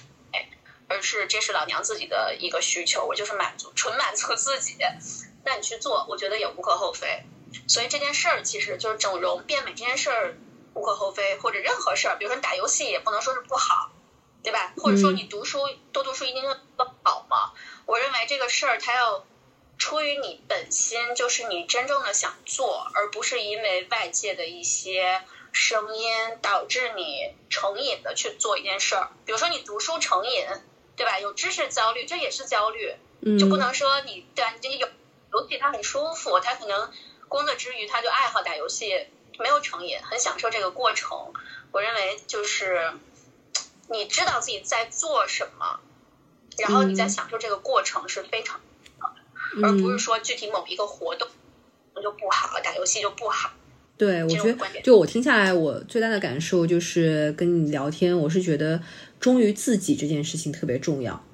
[0.87, 4.75] 而是这是老娘自己的一个需求，我就是满足纯满足自己，
[5.43, 7.23] 那你去做，我觉得也无可厚非。
[7.67, 10.37] 所以这件事儿其实就是整容变美这件事儿
[10.73, 13.91] 无可厚非，或者任何事儿，比如说你打游戏也不能说是不好，
[14.43, 14.73] 对吧？
[14.77, 16.43] 或者说你读书多读书一定
[16.75, 17.53] 不好吗？
[17.85, 19.25] 我认为这个事儿它要
[19.77, 25.21] 出于你本心，就是你真正的想做，而不是因为外界的一些。
[25.53, 26.11] 声音
[26.43, 30.45] 导致你成瘾的去做一件事儿，比如说你读书成瘾，
[30.95, 31.19] 对吧？
[31.19, 32.93] 有知识焦虑，这也是焦虑，
[33.39, 34.87] 就不能说你对你这有
[35.31, 36.91] 游戏它很舒服，它可能
[37.27, 39.07] 工作之余他就爱好打游戏，
[39.39, 41.33] 没有成瘾，很享受这个过程。
[41.71, 42.91] 我认为就是
[43.89, 45.79] 你知道自己在做什么，
[46.57, 48.59] 然后你在享受这个过程是非常
[48.97, 51.27] 好的，而不是说具体某一个活动
[52.01, 53.51] 就不好，打游戏就不好。
[53.97, 58.81] 对，我觉得就我听下来，我最大的感受就是跟你聊天，我是觉得
[59.19, 61.26] 忠于自己这件事情特别重要。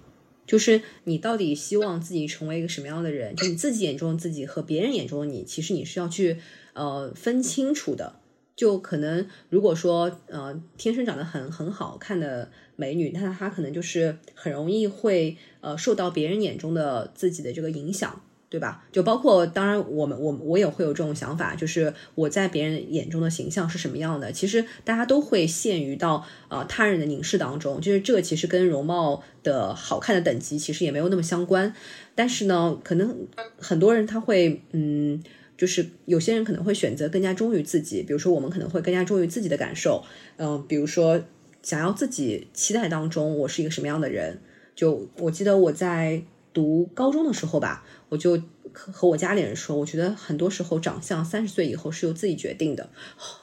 [0.46, 3.36] 就是你到底希望自己成为一个什么样的人？
[3.36, 6.38] 就你自己眼中自己和别人眼中的你，其实你是要去
[6.74, 8.20] 呃分清楚的。
[8.56, 18.22] 就可能如果说呃天生长得很很好看的美女，那她可能就是很容易会呃受到别人眼中的自己的这个影响。
[18.54, 18.86] 对吧？
[18.92, 24.32] 就包括，当然，我们我我也会有这种想法，就是我在别人眼中的形象是什么样的。
[24.32, 31.74] 其实大家都会陷于到呃他人的凝视当中，就是这个其实跟容貌的好看的等级其实也没有那么相关。
[32.14, 33.26] 但是呢，可能
[33.58, 35.24] 很多人他会，嗯，
[35.58, 40.04] 就是有些人可能会选择更加忠于自己，比如说我们可能会更加忠于自己的感受，
[40.38, 41.20] 嗯，比如说
[41.64, 44.40] 想要自己期待当中我是一个什么样的人。
[44.76, 47.86] 就我记得我在读高中的时候吧。
[48.10, 52.90] 我就和我家里人说，我觉得很多时候长相三十岁以后是由自己决定的。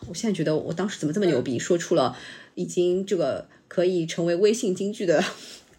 [0.08, 2.16] 我现在觉得我当时怎么这么牛逼，说出了
[2.54, 5.24] 已经这个可以成为微信金句的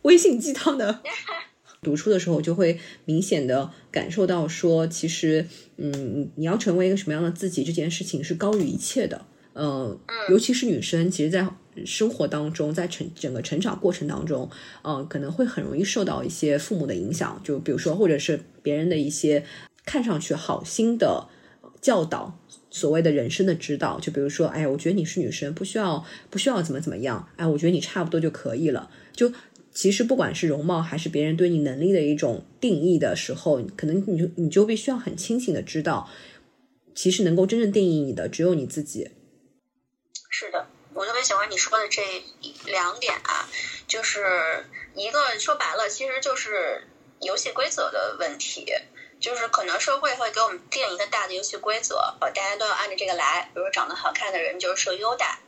[0.01, 1.01] 微信鸡汤的。
[1.81, 9.25] 读书的时候我就会明显的感受到，说其实，嗯，你要成为一个什么样的自己，这件事情是高于一切的。
[9.53, 11.47] 嗯，尤其是女生，其实，在
[11.85, 14.49] 生活当中，在成整个成长过程当中，
[14.83, 19.43] 嗯，可能会很容易受到一些父母的影响，就比如说，或者是别人的一些
[19.85, 21.27] 看上去好心的
[21.81, 22.37] 教导，
[22.69, 28.89] 所谓的人生的指导，就比如说，哎，我觉得你是女生，不需要不需要怎么怎么样，哎，我觉得你差不多就可以了。
[29.13, 29.31] 就
[29.73, 36.09] 其实不管是容貌还是别人对你能力的一种定义的时候，可能你就你就必须要很清醒的知道，
[36.93, 39.09] 其实能够真正定义你的只有你自己。
[40.29, 42.23] 是的，我特别喜欢你说的这
[42.65, 43.47] 两点啊，
[43.87, 46.87] 就是一个说白了，其实就是
[47.21, 48.65] 游戏规则的问题，
[49.21, 53.49] 就是可能社会会给我们定一个大的游戏规则，呃，大家都要按照这个来。
[53.53, 55.39] 比如长得好看的人就是受优待，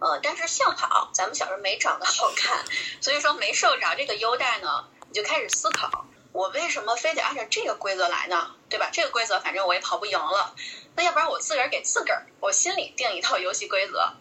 [0.00, 2.64] 呃，但是幸好咱们小时候没长得好看，
[3.02, 8.54] 所以说没受着这个优待呢，你就开始思考，我为什么非得按照这个规则来呢？
[8.70, 8.88] 对吧？
[8.92, 10.54] 这个规则反正我也跑不赢了，
[10.94, 14.14] 那要不然我自个儿给自个儿，我心里定一套游戏规则。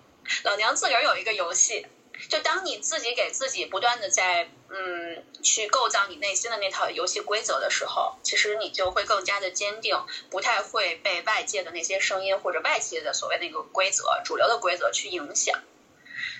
[0.43, 1.85] 老娘自个儿有一个游戏，
[2.29, 9.97] 就当你自己给自己不断的在嗯去构造你内心的那套游戏规则的时候，其实你就会更加的坚定，
[10.29, 15.59] 不太会被外界的那些声音或者外界的所谓那个规则、主流的规则去影响。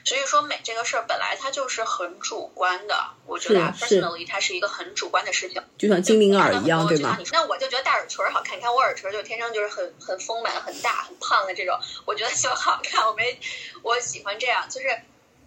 [0.06, 7.18] 所以说美这个事儿本来它就是很主观的，我觉得 personally 它是一个很主观的事情，就像精灵耳一样，对吗？
[7.34, 13.08] 那我就觉得大耳垂好看，你看我耳垂就天生就是很很丰满、很大、很胖的这种，我觉得就好看。
[13.08, 13.40] 我没
[13.82, 14.88] 我喜欢这样，就是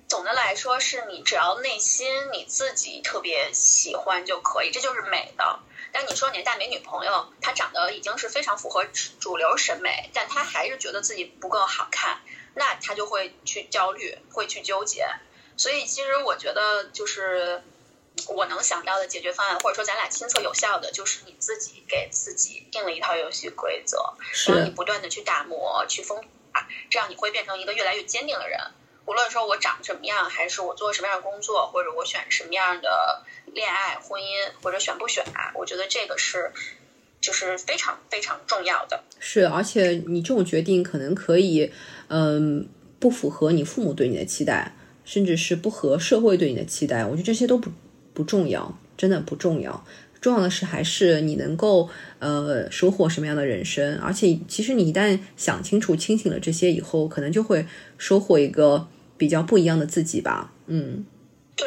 [0.08, 5.60] 总的来说是你只要内心你自己特别喜欢就可以，这就是美的。
[5.92, 8.84] 但你说你的大美女朋友，她长得已经是非常符合
[9.20, 12.20] 主流审美，但她还是觉得自己不够好看。
[12.58, 15.06] 那他就会去焦虑，会去纠结，
[15.56, 17.62] 所以其实我觉得就是
[18.26, 24.14] 我能想到的解决方案，或者说咱俩亲测有效的，就是你自己给自己定了一套游戏规则，
[24.48, 26.28] 然后你不断的去打磨、去丰富，
[26.90, 28.58] 这样你会变成一个越来越坚定的人。
[29.06, 36.52] 无论说我长什么样，还是我做什么样的工作，或者我选什么样的恋爱、婚姻，或者选不选啊，我觉得这个是
[37.18, 39.02] 就是非常非常重要的。
[39.18, 41.72] 是，而且你这种决定可能可以，
[42.08, 42.68] 嗯，
[42.98, 47.04] 不符合你父母对你的期待，甚至是不合社会对你的期待。
[47.04, 47.70] 我觉得这些都不
[48.12, 49.84] 不重要，真的不重要。
[50.20, 53.98] 重要的是还是你能够呃收获什么样的人生。
[53.98, 57.66] 而且其实你一旦想清楚、清醒了这些以后，可能就会
[57.96, 58.88] 收获一个。
[59.18, 61.04] 比较不一样的自己吧，嗯，
[61.56, 61.66] 对，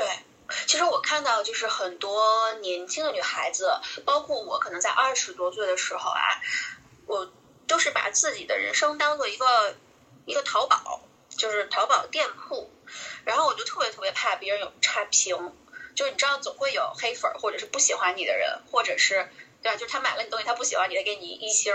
[0.67, 2.23] 其实我看到就是很多
[2.61, 3.65] 年轻的女孩子，
[4.05, 6.39] 包括我，可能在二十多岁的时候啊，
[7.07, 7.29] 我
[7.67, 9.45] 都是把自己的人生当做一个
[10.25, 12.69] 一个淘宝，就是淘宝店铺，
[13.25, 15.35] 然后我就特别特别怕别人有差评，
[15.95, 19.29] 就是你知道总会有黑粉或者是不喜欢你的人，或者是
[19.61, 19.77] 对吧？
[19.77, 21.73] 就是他买了你东西，他不喜欢你，他给你一星，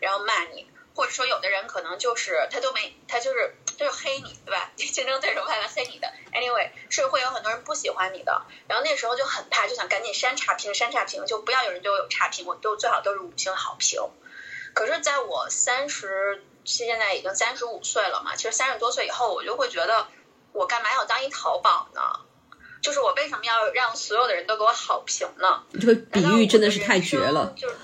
[0.00, 0.66] 然后骂你。
[0.94, 4.68] 或者说，有的人可能就是他都没，他就是就是黑你，对吧？
[4.74, 6.12] 竞争对手派来黑你的。
[6.32, 8.42] Anyway，是会有很多人不喜欢你的。
[8.66, 14.00] 然后那时候就很怕，就想赶紧删差评，删差评，就不要有人对我有差评，我都最好都是五星好评。
[14.74, 20.06] 可是，在我三十，现在已经三十五岁了嘛，其实三十多岁以后，我就会觉得，
[20.52, 22.02] 我干嘛要当一淘宝呢？
[22.82, 25.64] 就是我为什么要让所有的人都给我好评呢？
[25.80, 27.52] 这个比喻真的是太绝了。
[27.56, 27.76] 就是，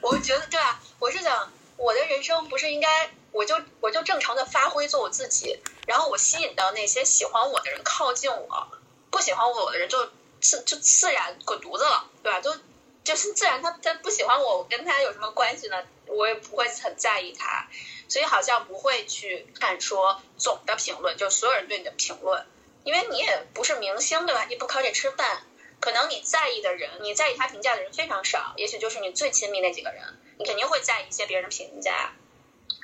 [0.00, 1.50] 我觉得对啊，我是想。
[1.78, 8.68] 我的人生不是应该，我就我就正常的发挥做我自己，然后我吸引到那些喜欢我的人靠近我，
[9.10, 10.08] 不喜欢我的人就
[10.40, 12.40] 自就自然滚犊子了，对吧？
[12.40, 12.56] 就
[13.04, 15.76] 就是自然他他不喜欢我，我跟他有什么关系呢？
[16.16, 17.68] 我也不会很在意他，
[18.08, 22.46] 所以好像不会去看说总的评论，就所有人对你的评论，
[22.84, 24.46] 因为你也不是明星，对吧？
[24.48, 25.42] 你不靠这吃饭，
[25.80, 30.02] 可能你在意的人，你在意他评价的人非常少，也许就是你最亲密那几个人。
[30.38, 32.12] 你肯定会在意一些别人的评价，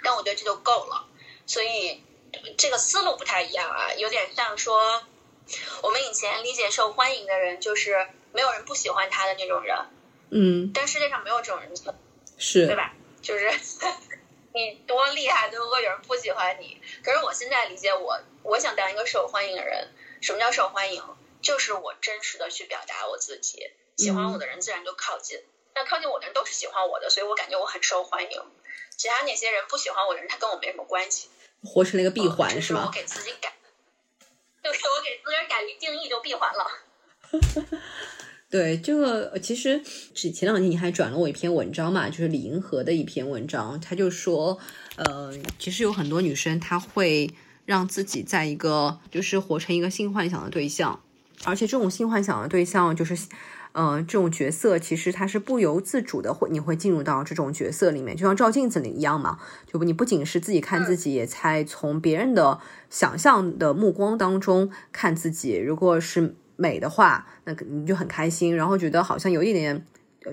[0.03, 1.07] 但我觉得这就够了。
[1.47, 2.03] 所以
[2.57, 5.03] 这个思路不太一样啊，有点像说
[5.83, 9.77] 我们以前理解受欢迎的人就是没有人不喜欢他的那种人。
[10.31, 10.71] 嗯。
[10.73, 11.71] 但世界上没有这种人，
[12.39, 12.95] 是，对吧？
[13.23, 13.51] 就是
[14.53, 16.83] 你多厉害都会有人不喜欢你。
[17.03, 19.89] 可是我现在理解我，我想当一个受欢迎的人。
[20.21, 21.03] 什么叫受欢迎？
[21.41, 25.43] 就是我真实的去表达我自己，喜欢我的人自然就靠近。
[25.75, 28.43] 那靠近我的人都是喜欢我的，所以我感觉我很受欢迎。
[28.97, 31.29] 其他那些人不喜欢我的人，他跟我没什么关系。
[31.65, 32.85] 活成了一个闭环是吗？
[32.87, 33.53] 我给自己改，
[34.63, 36.71] 就是我给自个儿改一定义就闭环了。
[38.53, 39.81] 对，这个其实
[40.15, 44.59] 前前两天你还转了我一篇文章嘛，就是李银河的一篇文章，他就说，
[44.97, 47.31] 呃，其实有很多女生她会
[47.65, 51.01] 让自己在一个就是活成一个性幻想的对象，
[51.45, 53.17] 而且这种性幻想的对象就是。
[53.75, 59.39] 呃，这种角色其实它是不由自主的，会你会进入到这种角色里面，就像照镜子里一样嘛。
[59.67, 62.61] 就你不仅是自己看自己，也才从别人的
[62.91, 65.57] 想象的目光当中看自己。
[65.57, 69.85] 如果是美的话，那你就很开心；然后觉得好像有一点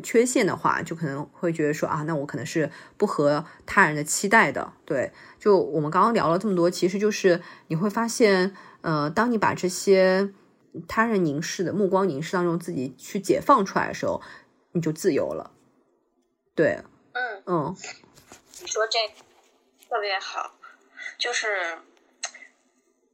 [0.03, 4.71] 缺陷的话，就可能会觉得说啊，那我可能是不合他人的期待的。
[4.85, 10.31] 对，就我们刚刚聊了这么多，其实就是你会发现，呃，当你把这些。
[10.87, 14.21] 他人凝视的目光凝视当中，自己去解放出来的时候，
[14.71, 15.51] 你就自由了。
[16.53, 17.75] 对，嗯嗯，
[18.61, 18.99] 你说这
[19.89, 20.53] 特别好，
[21.17, 21.79] 就是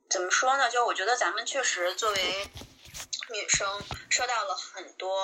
[0.10, 0.70] 怎么说呢？
[0.70, 2.18] 就我觉得咱们确实作为
[3.32, 3.68] 女生，
[4.10, 5.18] 受到了很多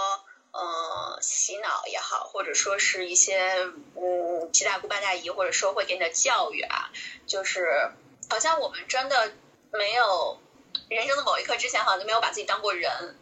[0.52, 3.56] 呃洗脑也好，或者说是一些
[3.96, 6.92] 嗯七大姑八大姨或者社会给你的教育啊，
[7.26, 7.92] 就是
[8.30, 9.34] 好像我们真的
[9.72, 10.40] 没有。
[10.88, 13.18] 人生的某一刻之前，好像都没有把自己当过人。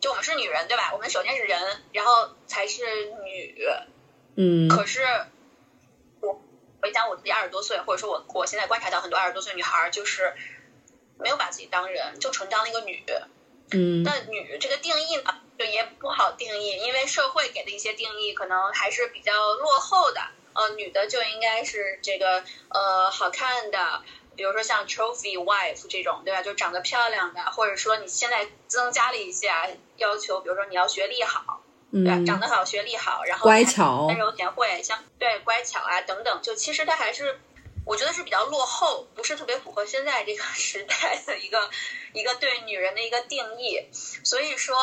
[0.00, 0.90] 就我们是女人，对吧？
[0.94, 3.66] 我们首先是人，然后才是女。
[4.36, 4.68] 嗯。
[4.68, 5.02] 可是
[6.20, 6.42] 我
[6.80, 10.34] 回想我自己二十多岁，或者说我我现在观察到很多二十多岁女孩，就是
[11.18, 13.04] 没有把自己当人，就纯当了一个女。
[13.72, 14.02] 嗯。
[14.02, 20.20] 那女这个定义呢，就也不好定义，因为社会给的一些定义可能还是比较落后的。
[20.52, 24.02] 呃，女的就应该是这个呃好看的。
[24.36, 26.40] 比如说像 trophy wife 这种，对吧？
[26.40, 29.52] 就长得漂亮的，或者说你现在增加了一些
[29.96, 31.60] 要求，比如说你要学历好，
[31.92, 32.22] 对吧？
[32.26, 37.38] 长得好，学历好，然后乖巧、温柔贤惠，像对乖巧啊等等，就其实它还是
[37.90, 41.68] 我觉得是比较落后，不是特别符合现在这个 时代的一个
[42.12, 43.80] 一个对女人的一个定义。
[44.24, 44.76] 所以说，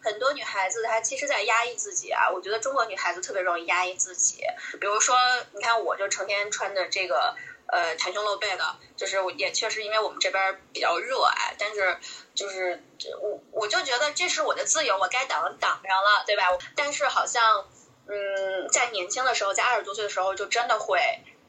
[0.00, 2.30] 很多女孩子她其实在压抑自己啊。
[2.30, 4.44] 我觉得中国女孩子特别容易压抑自己，
[4.80, 5.16] 比如说，
[5.54, 7.34] 你看我就成天穿的这个。
[7.68, 11.96] 呃袒胸露背的，就是也确实因为我们这边比较热爱，但是
[12.34, 12.84] 就是
[13.22, 16.48] 我我就觉得这是我的自由，我该挡挡上了，对吧？
[16.76, 17.66] 但是好像
[18.08, 21.00] 嗯，在年轻的时候，在二十多岁的时候，就真的会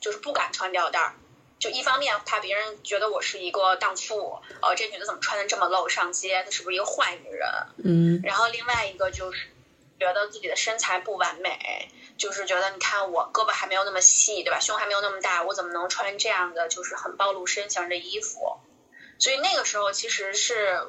[0.03, 1.15] 就是不敢穿吊带儿。
[1.59, 6.43] 就一方面怕别人觉得我是一个荡妇，呃，这女的怎么穿的这么露上街？
[6.43, 7.49] 她是不是一个坏女人？
[7.85, 8.21] 嗯。
[8.21, 9.47] 然后另外一个就是
[9.97, 14.59] 觉得自己的身材不完美，就是觉得你看我胳膊还没有那么细，对吧？
[14.59, 18.57] 胸还没有那么大，我怎么能穿这样的就是很暴露身形的衣服？
[19.17, 20.81] 所以那个时候其实是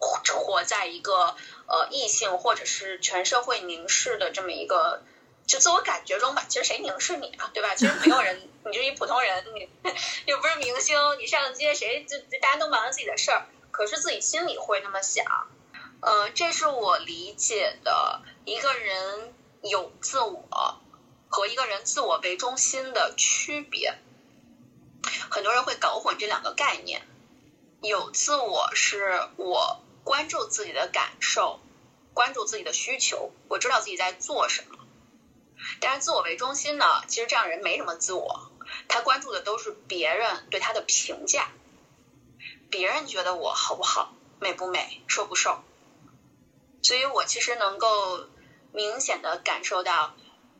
[0.00, 1.36] 活在一个
[1.68, 5.04] 呃异性或者是全社会凝视的这么一个。
[5.50, 7.74] 就自我感觉中吧，其实谁凝视你啊，对吧？
[7.74, 9.68] 其实没有人，你就一普通人，你
[10.26, 15.24] 又不是明星，你上街谁就大家都忙着自己的事儿，可是自己心里会那么想。
[16.02, 20.80] 呃，这是我理解的一个人有自我
[21.28, 23.98] 和一个人自我为中心的区别。
[25.32, 27.02] 很多人会搞混这两个概念。
[27.82, 31.58] 有自我是我关注自己的感受，
[32.14, 34.76] 关注自己的需求，我知道自己在做什么。
[35.80, 38.50] 但是自我为中心呢，其实这样人没什么自我，
[38.88, 41.50] 他关注的都是别人对他的评价，
[42.70, 45.62] 别人觉得我好不好，美不美，瘦不瘦，
[46.82, 48.26] 所以我其实能够
[48.72, 50.14] 明显的感受到。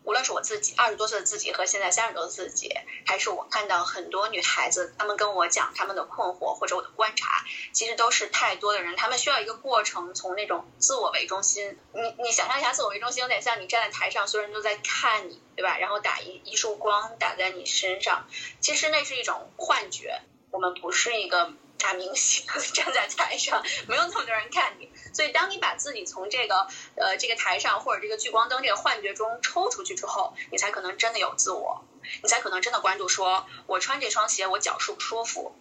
[0.05, 2.73] 无论是我自己二十多岁的自己和现在三十多的自己，
[3.07, 11.79] 还是我看到很多女孩子，她们跟我讲她们的困惑或者我的观察，其实都是太多的人，他们需要一个过程，从那种自我为中心。
[11.93, 15.79] 你你想象一下，自我为中心有点像你站在台上，所有人都在看你，对吧？
[15.79, 18.27] 然后打一一束光打在你身上，
[18.61, 20.23] 其实那是一种幻觉。
[20.51, 21.53] 我们不是一个。
[21.81, 26.67] 大明星站在台上，没有那么多人看你，所以当你把自己从这个
[26.97, 31.85] 呃这个台上或者这个聚光灯这个幻觉中抽出去之后，你才可能真的有自我，
[32.23, 35.53] 你才可能真的关注说，我穿这双鞋我脚舒不舒服，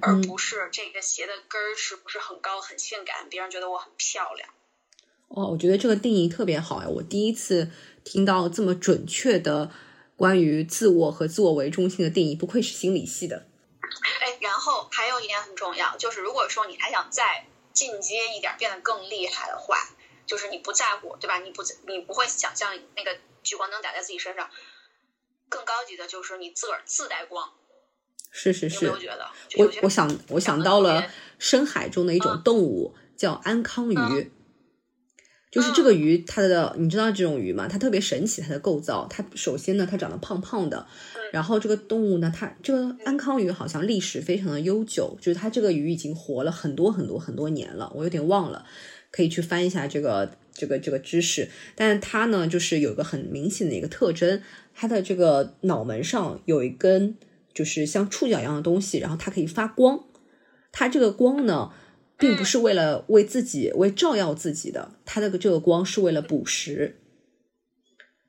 [0.00, 4.48] 而不是这个鞋的跟儿是不是很高很性感，别人觉得我很漂亮。
[5.28, 6.88] 哦，我觉得这个定义特别好呀！
[6.88, 7.70] 我第一次
[8.04, 9.70] 听到这么准确的
[10.16, 13.46] 关于自我和自我为中心的定义，不愧是心理系的。
[14.20, 19.78] 哎，然后还有一点很重要，就是如果说你还想再进阶一点，变得更厉害的话，
[20.26, 21.38] 就是你不在乎，对吧？
[21.38, 24.50] 你不，你不会想象那个聚光灯打在自己身上，
[25.48, 27.52] 更高级的就是你自个儿自带光。
[28.30, 28.86] 是是是。
[28.86, 29.30] 有没有觉得？
[29.58, 34.32] 我我想我想到了深海中的一种动物，叫安康鱼。
[35.52, 37.68] 就是这个鱼，它的你知道这种鱼吗？
[37.68, 39.06] 它特别神奇，它的构造。
[39.10, 40.86] 它首先呢，它长得胖胖的。
[41.30, 48.64] 然后这个动物呢，它这个安康鱼好像历史非常的悠久，就是它这个鱼已经活了很多很多很多年了，我有点忘了，
[49.10, 51.50] 可以去翻一下这个这个这个知识。
[51.76, 54.40] 但是它呢，就是有个很明显的一个特征，
[54.74, 57.14] 它的这个脑门上有一根
[57.52, 60.02] 就是像触角一样的东西，然后它可以发光。
[60.74, 61.70] 它这个光呢，
[62.22, 66.96] 并不是为了为自己为照耀自己的，它的这个光是为了捕食。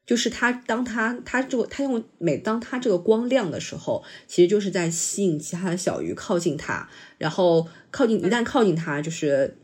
[0.06, 6.90] 就是它，当它它这个它用每当它这个光亮的时候，其实就是在吸引其他的小鱼靠近它，
[7.20, 9.56] 然后靠近一旦靠近它，就是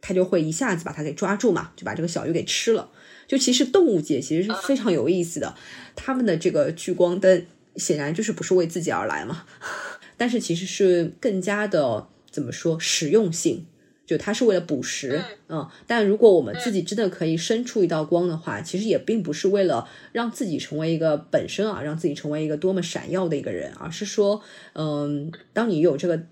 [0.00, 2.90] 它就会一下子把它给抓住嘛，就把这个小鱼给吃了。
[3.26, 5.56] 就其实动物界其实是非常有意思的，
[5.96, 9.46] 他们的这个聚光灯显然就是不是为自己而来嘛，
[10.18, 13.66] 但是其实是更加的怎么说实用性。
[14.08, 24.40] 就它是为了捕食，嗯，但如果我们自己真的可以伸出一道光的话，其实也并不是为了让自己成为一个本身啊，让自己成为一个多么闪耀的一个人，而是说，
[24.72, 26.22] 嗯，当你有这个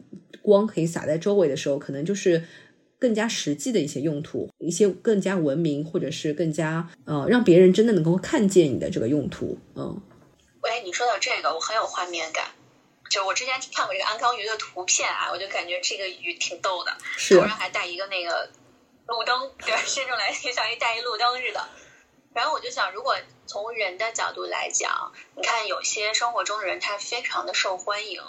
[0.41, 2.45] 光可以洒在周围的时候，可能就是
[2.99, 10.01] 更加实际的一些用途，一些更加文明或者是更加呃让别人真的能够看见你的这个用途，嗯。
[10.63, 12.47] 喂，你说到这个，我很有画面感。
[13.11, 16.97] 就我之前看过这个安康鱼的图片啊，我就感觉这个鱼挺逗的，
[17.29, 18.51] 头上还带一个那个
[19.07, 21.69] 路灯，对，伸出来像一带一路灯似的。
[22.35, 28.23] 然后我就想，如果从人的角度来讲，你看有些生活中的人他非常的受欢迎，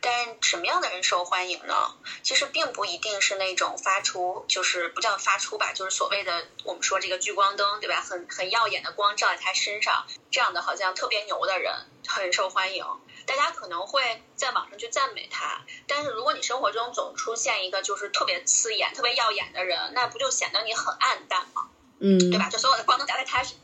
[0.00, 1.94] 但是什么样的人受欢迎呢？
[2.24, 8.00] 其实并不一定是那种发出，就是不叫发出吧，就是所谓的我们说这个聚光灯，对吧？
[8.00, 11.72] 很很耀眼的光照在他身上，这样的好像特别牛的人
[12.08, 12.84] 很受欢迎。
[13.30, 21.68] 大家可能会在网上去赞美他，但是如果你生活中总出现一个就是特别刺眼、特别耀眼的人，那不就显得你很暗淡吗？
[22.00, 22.48] 嗯，对吧？
[22.50, 23.58] 就所有的光都打在他身上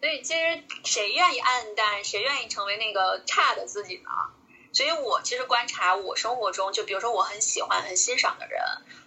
[0.00, 4.10] 所以其实谁愿意暗淡，谁愿意成为那个差的自己呢？
[4.72, 8.62] 所以我其实观察我生活中，就比如说我很喜欢、很欣赏的人，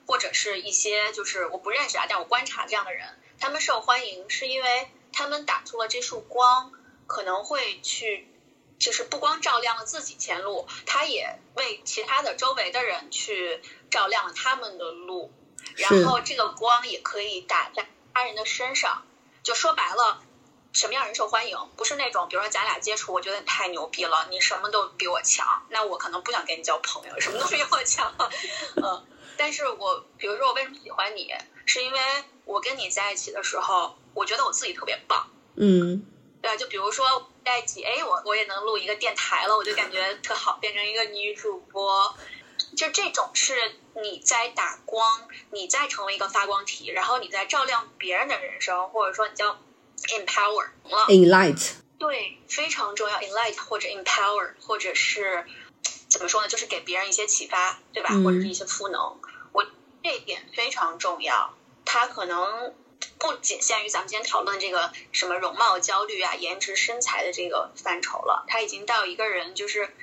[0.05, 3.07] 或者是一些就是我不认识啊，但我观察这样的人，
[3.39, 6.73] 他们受欢迎是因为他们打出了这束光，
[7.07, 8.27] 可能会去。
[8.83, 15.31] 就是不光照亮了自己前路，他也为其他的周围的人去照亮了他们的路，
[15.77, 19.05] 然后这个光也可以打在他人的身上。
[19.41, 20.21] 就说白了，
[20.73, 21.57] 什么样人受欢迎？
[21.77, 28.13] 不是那种，比如说咱俩接触，我觉得你太牛逼了，你什么都比我强，那我可能不想跟你交朋友，什么都比我强。
[28.75, 29.07] 嗯，
[29.37, 31.33] 但是我比如说我为什么喜欢你，
[31.65, 31.99] 是因为
[32.43, 35.29] 我跟你在一起的时候，我觉得我自己特别棒。
[35.55, 36.05] 嗯，
[36.43, 42.13] 对啊，就比如说在一起，哎，我我也能录一个电台了，我就感觉特好，变成一个女主播。
[42.75, 43.55] 就这种是
[43.95, 49.57] 你在打光，你在成为一个发光体，然后你在照亮别人的人生，或者说你叫
[50.09, 51.05] empower 了。
[51.07, 55.45] in light，对，非常重要，enlight 或者 empower，或者是
[56.09, 56.49] 怎么说呢？
[56.49, 58.09] 就是给别人一些启发，对吧？
[58.11, 59.17] 嗯或者是一些赋能。
[59.53, 59.65] 我
[60.03, 61.53] 这一点非常重要，
[61.85, 62.73] 它可能
[63.19, 69.95] 不仅限于咱们今天讨论这个什么容貌焦虑啊、颜值身材的这个范畴了，他已经到一个人就是。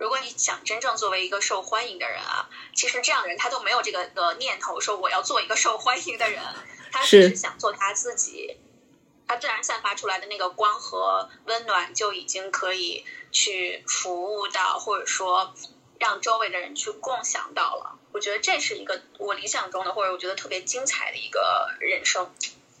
[0.00, 6.40] 如果你想真正作为一个受欢迎的人啊，其实这样的人他都没有这个的念头，说我要做一个受欢迎的人，
[6.92, 8.58] 他只是是想做他自己。
[9.26, 15.52] 他自然散发出来的那个光和温暖，就已经可以去服务到，或者说
[15.98, 17.97] 让周围的人去共享到了。
[18.18, 21.38] 我觉得这是一个我理想中的，或者我觉得特别精彩的一个
[21.78, 22.26] 人生。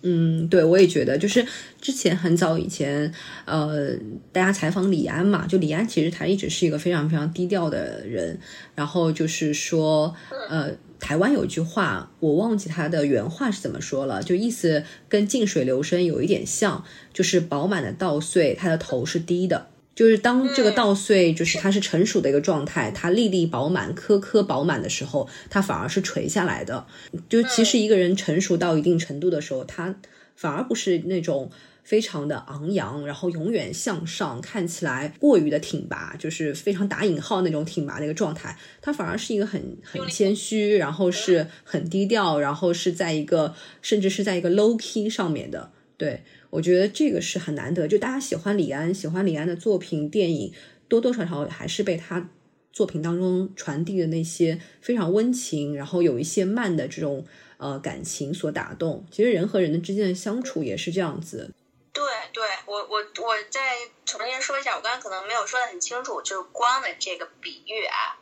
[0.02, 1.46] 嗯，对，我也觉得，就是
[1.80, 3.14] 之前很早以前，
[3.44, 3.94] 呃，
[4.32, 8.40] 大家采访李安嘛，就李安其实他一直是一个非常非常低调的人，
[8.74, 10.12] 然后就是说，
[10.50, 19.68] 呃，台湾有一句话，我忘记他的原话是怎么说了，就意思跟静水流深有一点像，就是饱满的稻穗，它的头是低的。
[19.98, 26.86] 就是当这个稻穗就是它是成熟的一个状态，它粒粒饱满、颗颗饱满的时候，它反而是垂下来的。
[27.28, 29.96] 就其实一个人成熟到一定程度的时候，他
[30.36, 31.50] 反而不是那种
[31.82, 38.56] 非常的昂扬，然后永远向上，看起来过于的挺拔，就是非常打引号那种挺拔的一个状态。
[38.80, 45.72] 他反而是一个很很谦虚，然后是很低调，然后是在一个甚至是在一个 low key 上面的。
[45.98, 50.54] 对我觉得这个是很难得，就大家喜欢李安，喜欢李安的作品、电影，
[50.88, 52.30] 多多少少还是被他
[52.72, 57.26] 作品当中传递的那些非常温情，然后有一些慢的这种
[57.56, 59.04] 呃感情所打动。
[59.10, 61.52] 其实人和人的之间的相处也是这样子。
[61.92, 68.14] 对对，我我我再重新说一下，我刚才可能没有说的很清楚，就是光的这个比喻啊。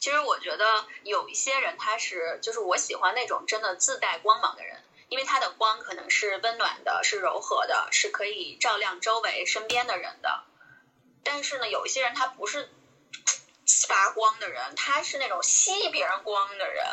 [0.00, 0.64] 其实我觉得
[1.04, 4.74] 有一些人他是，就是我喜欢那种真的自带光芒的人，
[5.10, 10.44] 因为它的光可能是温暖的，是柔和的，是可以照亮周围身边的人的。
[11.22, 12.70] 但是呢，有一些人他不是
[13.86, 16.86] 发光的人，他是那种吸别人光的人。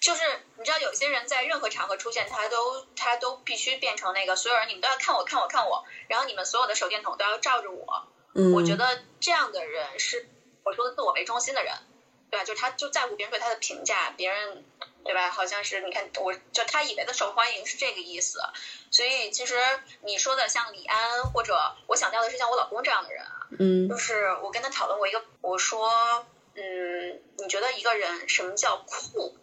[0.00, 0.22] 就是
[0.56, 8.06] 你知道，有些人在任何场合出现，他都他都必须变成那个所有人，你们都要看我看我看我，然后你们所有的手电筒都要照着我。
[8.34, 10.28] 嗯，我觉得这样的人是
[10.64, 11.74] 我说的自我为中心的人，
[12.30, 12.44] 对吧？
[12.44, 14.64] 就是他就在乎别人对他的评价，别人
[15.04, 15.30] 对吧？
[15.30, 18.40] 好像是你看，我就他以为的受欢迎是这个意思。
[18.90, 19.54] 所以其实
[20.02, 29.36] 你说的像李安，或者我想到的是像我老公这样的人啊，嗯就是我跟他讨论过一个，我说，嗯，你觉得一个人什么叫酷？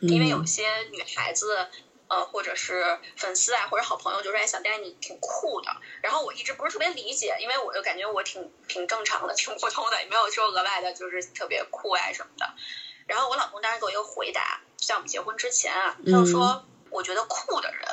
[0.00, 1.68] 因为有嗯些女孩子，
[2.10, 5.70] 呃，或者是粉丝啊，或者好朋友就说，哎，小戴你挺酷的。
[6.02, 12.52] 然后我一直不是特别理解，因为我就感觉我挺挺正常的，挺普通的，也没有说额外的，就是特别酷啊什么的。
[13.06, 17.86] 然后我老公当时给我一个回答，在我们结婚之前啊，他就说，我觉得酷的人，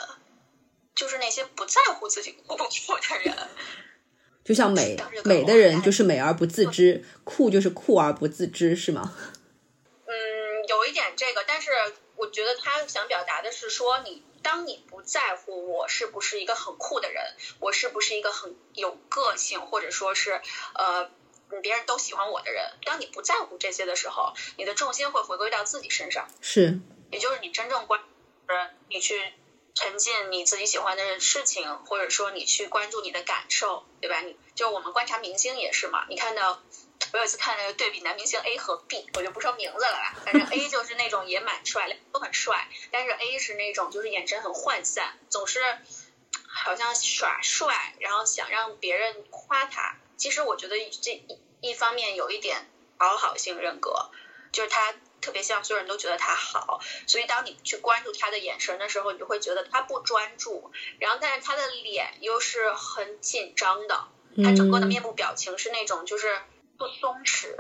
[0.96, 3.36] 就是那些不在乎自己酷不酷的人。
[4.44, 9.14] 就像美美的人就是美而不自知，酷就是酷而不自知，是吗？
[10.08, 10.14] 嗯，
[10.70, 11.92] 有一点这个，但是我
[12.38, 20.40] 觉得他想表达的是说你，当你不在乎我是不是一个很酷的人，我是不是一个很有个性，或者说是
[20.76, 21.10] 呃
[21.64, 26.80] 别人都喜欢我的人，当你不在乎这些的时候，你的重心会回归到自己身上，是，
[27.10, 28.04] 也就是你真正关，
[28.46, 29.20] 呃，你去
[29.74, 34.22] 沉浸你自己喜欢的事情，或者说你去关注你的感受，对吧？
[34.22, 36.62] 你就我们观察明星也是嘛，你看到。
[37.14, 45.62] 我有一次看那个对比男明星 A 和 B，我就不说名字了吧，反正 A 就是那种也蛮帅，两个都很帅，但是 A 是那种就是眼神很涣散，总是
[46.48, 49.96] 好像耍帅，然后想让别人夸他。
[50.18, 52.68] 其实我觉得这一一方面有一点
[52.98, 54.10] 讨好性人格，
[54.52, 64.08] 就是他特别希望所有人都觉得他好，所以当你去关注他的眼神的时候，你就会觉得他不专注，然后但是他的脸又是很紧张的，
[64.44, 66.42] 他整个的面部表情是那种就是
[66.78, 67.56] 不松弛，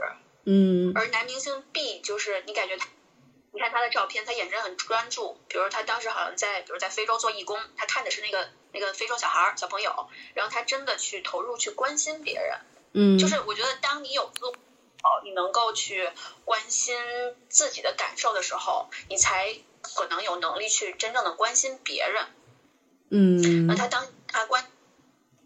[0.46, 2.88] 嗯而男明星 B 就是你感觉他，
[3.52, 5.38] 你看他的照片，他眼神很专注。
[5.48, 12.60] 比如他当时好像在，比如在非洲做义工，他看的是那个那个非洲小孩儿小朋友，然后他真的去投入去关心别人，
[12.94, 14.54] 嗯，就是我觉得当你有自我，
[15.24, 16.10] 你能够去
[16.46, 16.96] 关心
[17.50, 22.26] 自己的感受的时候，你才可能有能力去真正的关心别人。
[23.10, 24.70] 嗯那他当他关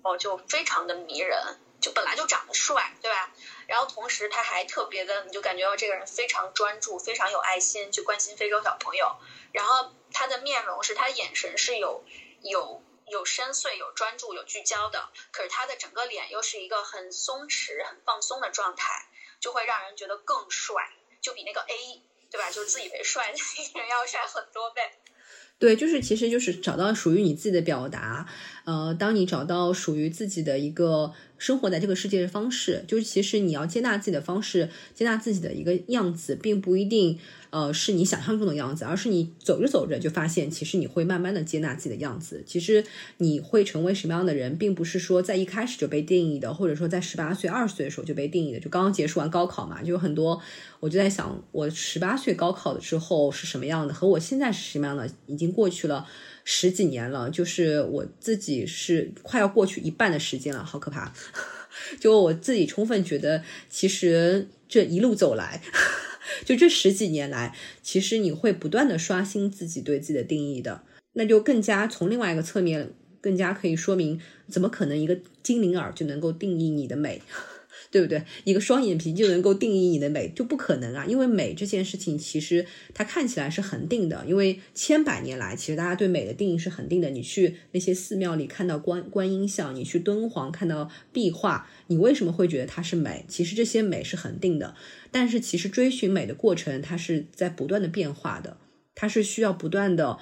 [0.02, 1.40] 哦就非常的迷人，
[1.82, 3.34] 就本来就长得帅，对吧？
[3.68, 9.18] 然后同时他还特别的，你就感觉到这个人非常专注，非常有爱心，去关心非洲小朋友。
[9.52, 12.04] 然后他的面容是他眼神是有
[12.44, 19.08] 有有深邃、有专注、有聚焦的，可是他的整个脸又是一个很松弛、很放松的状态，
[19.40, 20.76] 就会让人觉得更帅，
[21.20, 22.50] 就比那个 A 对吧？
[22.50, 24.82] 就是自以为帅的那个人要帅很多倍。
[25.60, 28.26] 对，就是其实就是找到属于你自己的表达，
[28.66, 37.18] 呃，当你找到属于自己的一个生活在这个世界的方式，就是其实你要接纳自己的方式，接纳自己的一个样子，并不一定
[37.50, 42.44] 呃是你想象中的样子，而是你走着走着就发现，其实你会慢慢的接纳自己的样子。
[42.46, 42.86] 其实
[43.18, 48.60] 你会成为什么样的人，并不是说在一开始就被定义的，或者说在十八岁、二十岁的时候就被定义的。
[48.60, 50.40] 就刚刚结束完高考嘛，就有很多，
[50.80, 56.06] 我就在想，我十八岁高考的之后是什么样的，和我现在是什么样的，已经过去了
[56.44, 61.14] 十几年了，就是我自己是快要过去一半的时间了，好可怕。
[62.00, 65.62] 就我自己充分觉得，其实这一路走来，
[66.46, 70.84] 就这十几年来，其实你会不断的刷新自己对自己的定义的，
[71.14, 74.20] 那就更加从另外一个侧面，更加可以说明，
[74.50, 77.22] 怎么可能一个精灵耳就能够定义你的美？
[77.92, 78.24] 对不对？
[78.46, 81.06] 一个双眼皮就能够定义你的美，就不可能啊！
[81.06, 84.24] 因为美这件事情，其实它看起来是恒定的。
[84.26, 87.10] 因为千百年来，其实大家对美的定义是恒定的。
[87.10, 93.26] 你去那些寺庙里看到观观音像，你去敦煌看到壁画，你为什么会觉得它是美？
[93.28, 94.74] 其实这些美是恒定的。
[95.12, 98.56] 但是其实追寻美的过程，它是在不断的变化的，
[98.96, 100.18] 它是需要不断的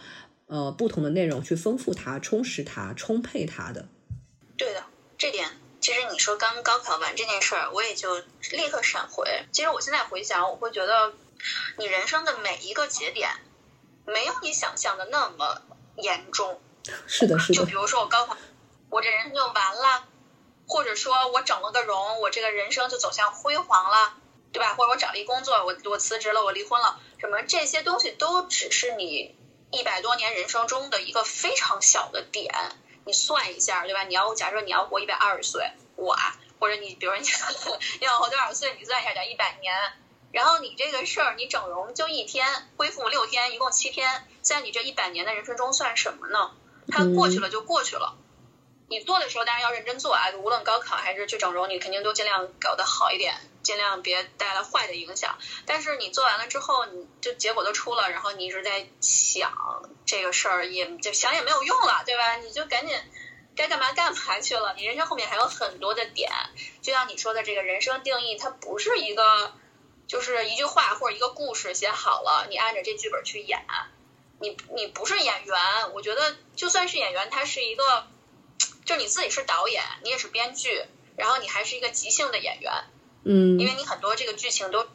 [0.47, 3.87] 呃不同的内容去丰富它、充实它、充沛它的。
[4.57, 4.81] 对的，
[5.15, 5.45] 这点。
[5.89, 8.19] 其实你说刚高考完这件事儿，我也就
[8.51, 9.47] 立刻闪回。
[9.51, 11.13] 其实我现在回想，我会觉得，
[11.79, 13.31] 你人生的每一个节点，
[14.05, 15.63] 没有你想象的那么
[15.95, 16.61] 严重。
[17.07, 17.55] 是的，是的。
[17.55, 18.37] 就比如说我高考，
[18.91, 20.03] 我这人生就完了；
[20.67, 24.13] 或者说我整了个容，我这个人生就走向辉煌了，
[24.53, 24.75] 对吧？
[24.75, 29.35] 或者我找了一工作，我我辞职了，我离婚了，什么这些东西都只是你
[29.71, 32.53] 一百多年人生中的一个非常小的点。
[33.09, 34.03] 你算一下，对吧？
[34.03, 37.21] 你要假设你要活一百二十岁，我啊，或者你比如你
[37.99, 38.75] 你要活多少岁？
[38.77, 39.73] 你算一下，叫一百年。
[40.31, 42.45] 然后你这个事儿，你整容就一天，
[42.77, 46.51] 恢复六天，一共七天，在你这一百年的人生中算什么呢？
[46.87, 48.15] 它过去了就过去了。
[48.89, 53.33] 你做的时候当然要认真做啊，无论高考还是去整容，你肯定都尽量搞得好一点，
[53.63, 55.37] 尽量别带来坏的影响。
[55.65, 62.35] 但是你做完了之后，你就结果都出了，然后你一直在想这个事儿，也就想也没有用了，对吧？
[62.37, 62.97] 你就赶紧
[63.55, 64.73] 该干嘛干嘛去了。
[64.75, 66.31] 你人生后面还有很多的点，
[66.81, 69.53] 就像你说的，这个人生定义它不是一个。
[70.09, 73.63] 就是一句话或者一个故事写好了，你按着这剧本去演，
[74.39, 78.07] 你你不是演员，我觉得就算是演员，他是一个，
[78.85, 80.83] 就你自己是导演，你也是编剧，
[81.15, 82.85] 然后你还是一个即兴的演员，
[83.23, 84.85] 嗯，因为你很多这个剧情都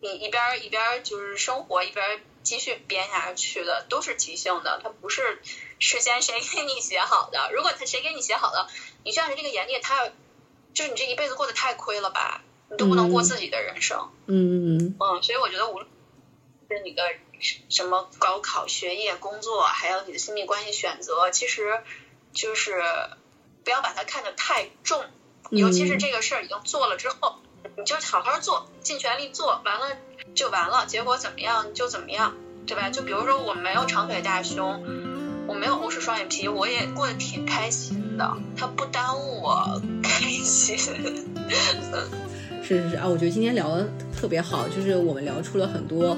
[0.00, 5.40] 你一边一边就是生活一边继续编下去的，都是即兴的，它不是
[5.78, 7.50] 事先谁给你写好的。
[7.52, 8.68] 如果他谁给你写好的，
[9.04, 10.12] 你就按照这个演，你也太
[10.74, 12.42] 就是你这一辈子过得太亏了吧。
[12.68, 15.86] 你都不能过自己的人生，嗯嗯嗯，所以我觉得无论
[16.68, 17.04] 是你的
[17.68, 21.80] 什么高考、学业、工作，还有你的亲密关系选择，其实
[22.32, 22.82] 就是
[23.62, 25.04] 不要把它看得太重，
[25.50, 27.38] 尤其是这个事儿已经做了之后，
[27.76, 29.96] 你就好好做，尽全力做，完了
[30.34, 32.34] 就完了，结果怎么样就怎么样，
[32.66, 32.90] 对吧？
[32.90, 34.82] 就比如说我没有长腿大胸，
[35.46, 40.76] 我没有欧式双眼皮，我也过得挺开心的，它不耽误我开心。
[42.62, 46.16] 是是是啊，我觉得今天聊的特别好，就是我们聊出了很多，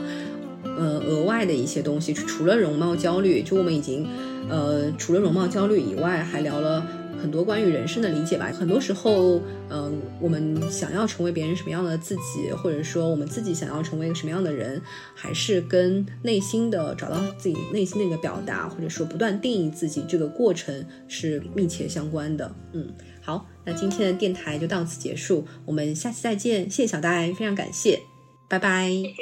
[0.64, 4.08] 呃，额外的一些东西，除了容貌焦虑，就我们已经，
[4.48, 6.82] 呃，除了容貌焦虑以外，还聊了
[7.20, 14.80] 很多关于人生的理解吧，很多时候，嗯，我们想要成为别人什么样的自己，或者说我们自己想要成为一个什么样的人，
[15.14, 22.54] 还是跟内心的找到自己内心的一个表达，或者说不断定义自己这个过程是密切相关的。
[22.72, 28.00] 嗯，好，那今天的电台就到此结束，我们下期再见，谢谢小呆，非常感谢，
[28.48, 29.14] 拜拜，谢谢。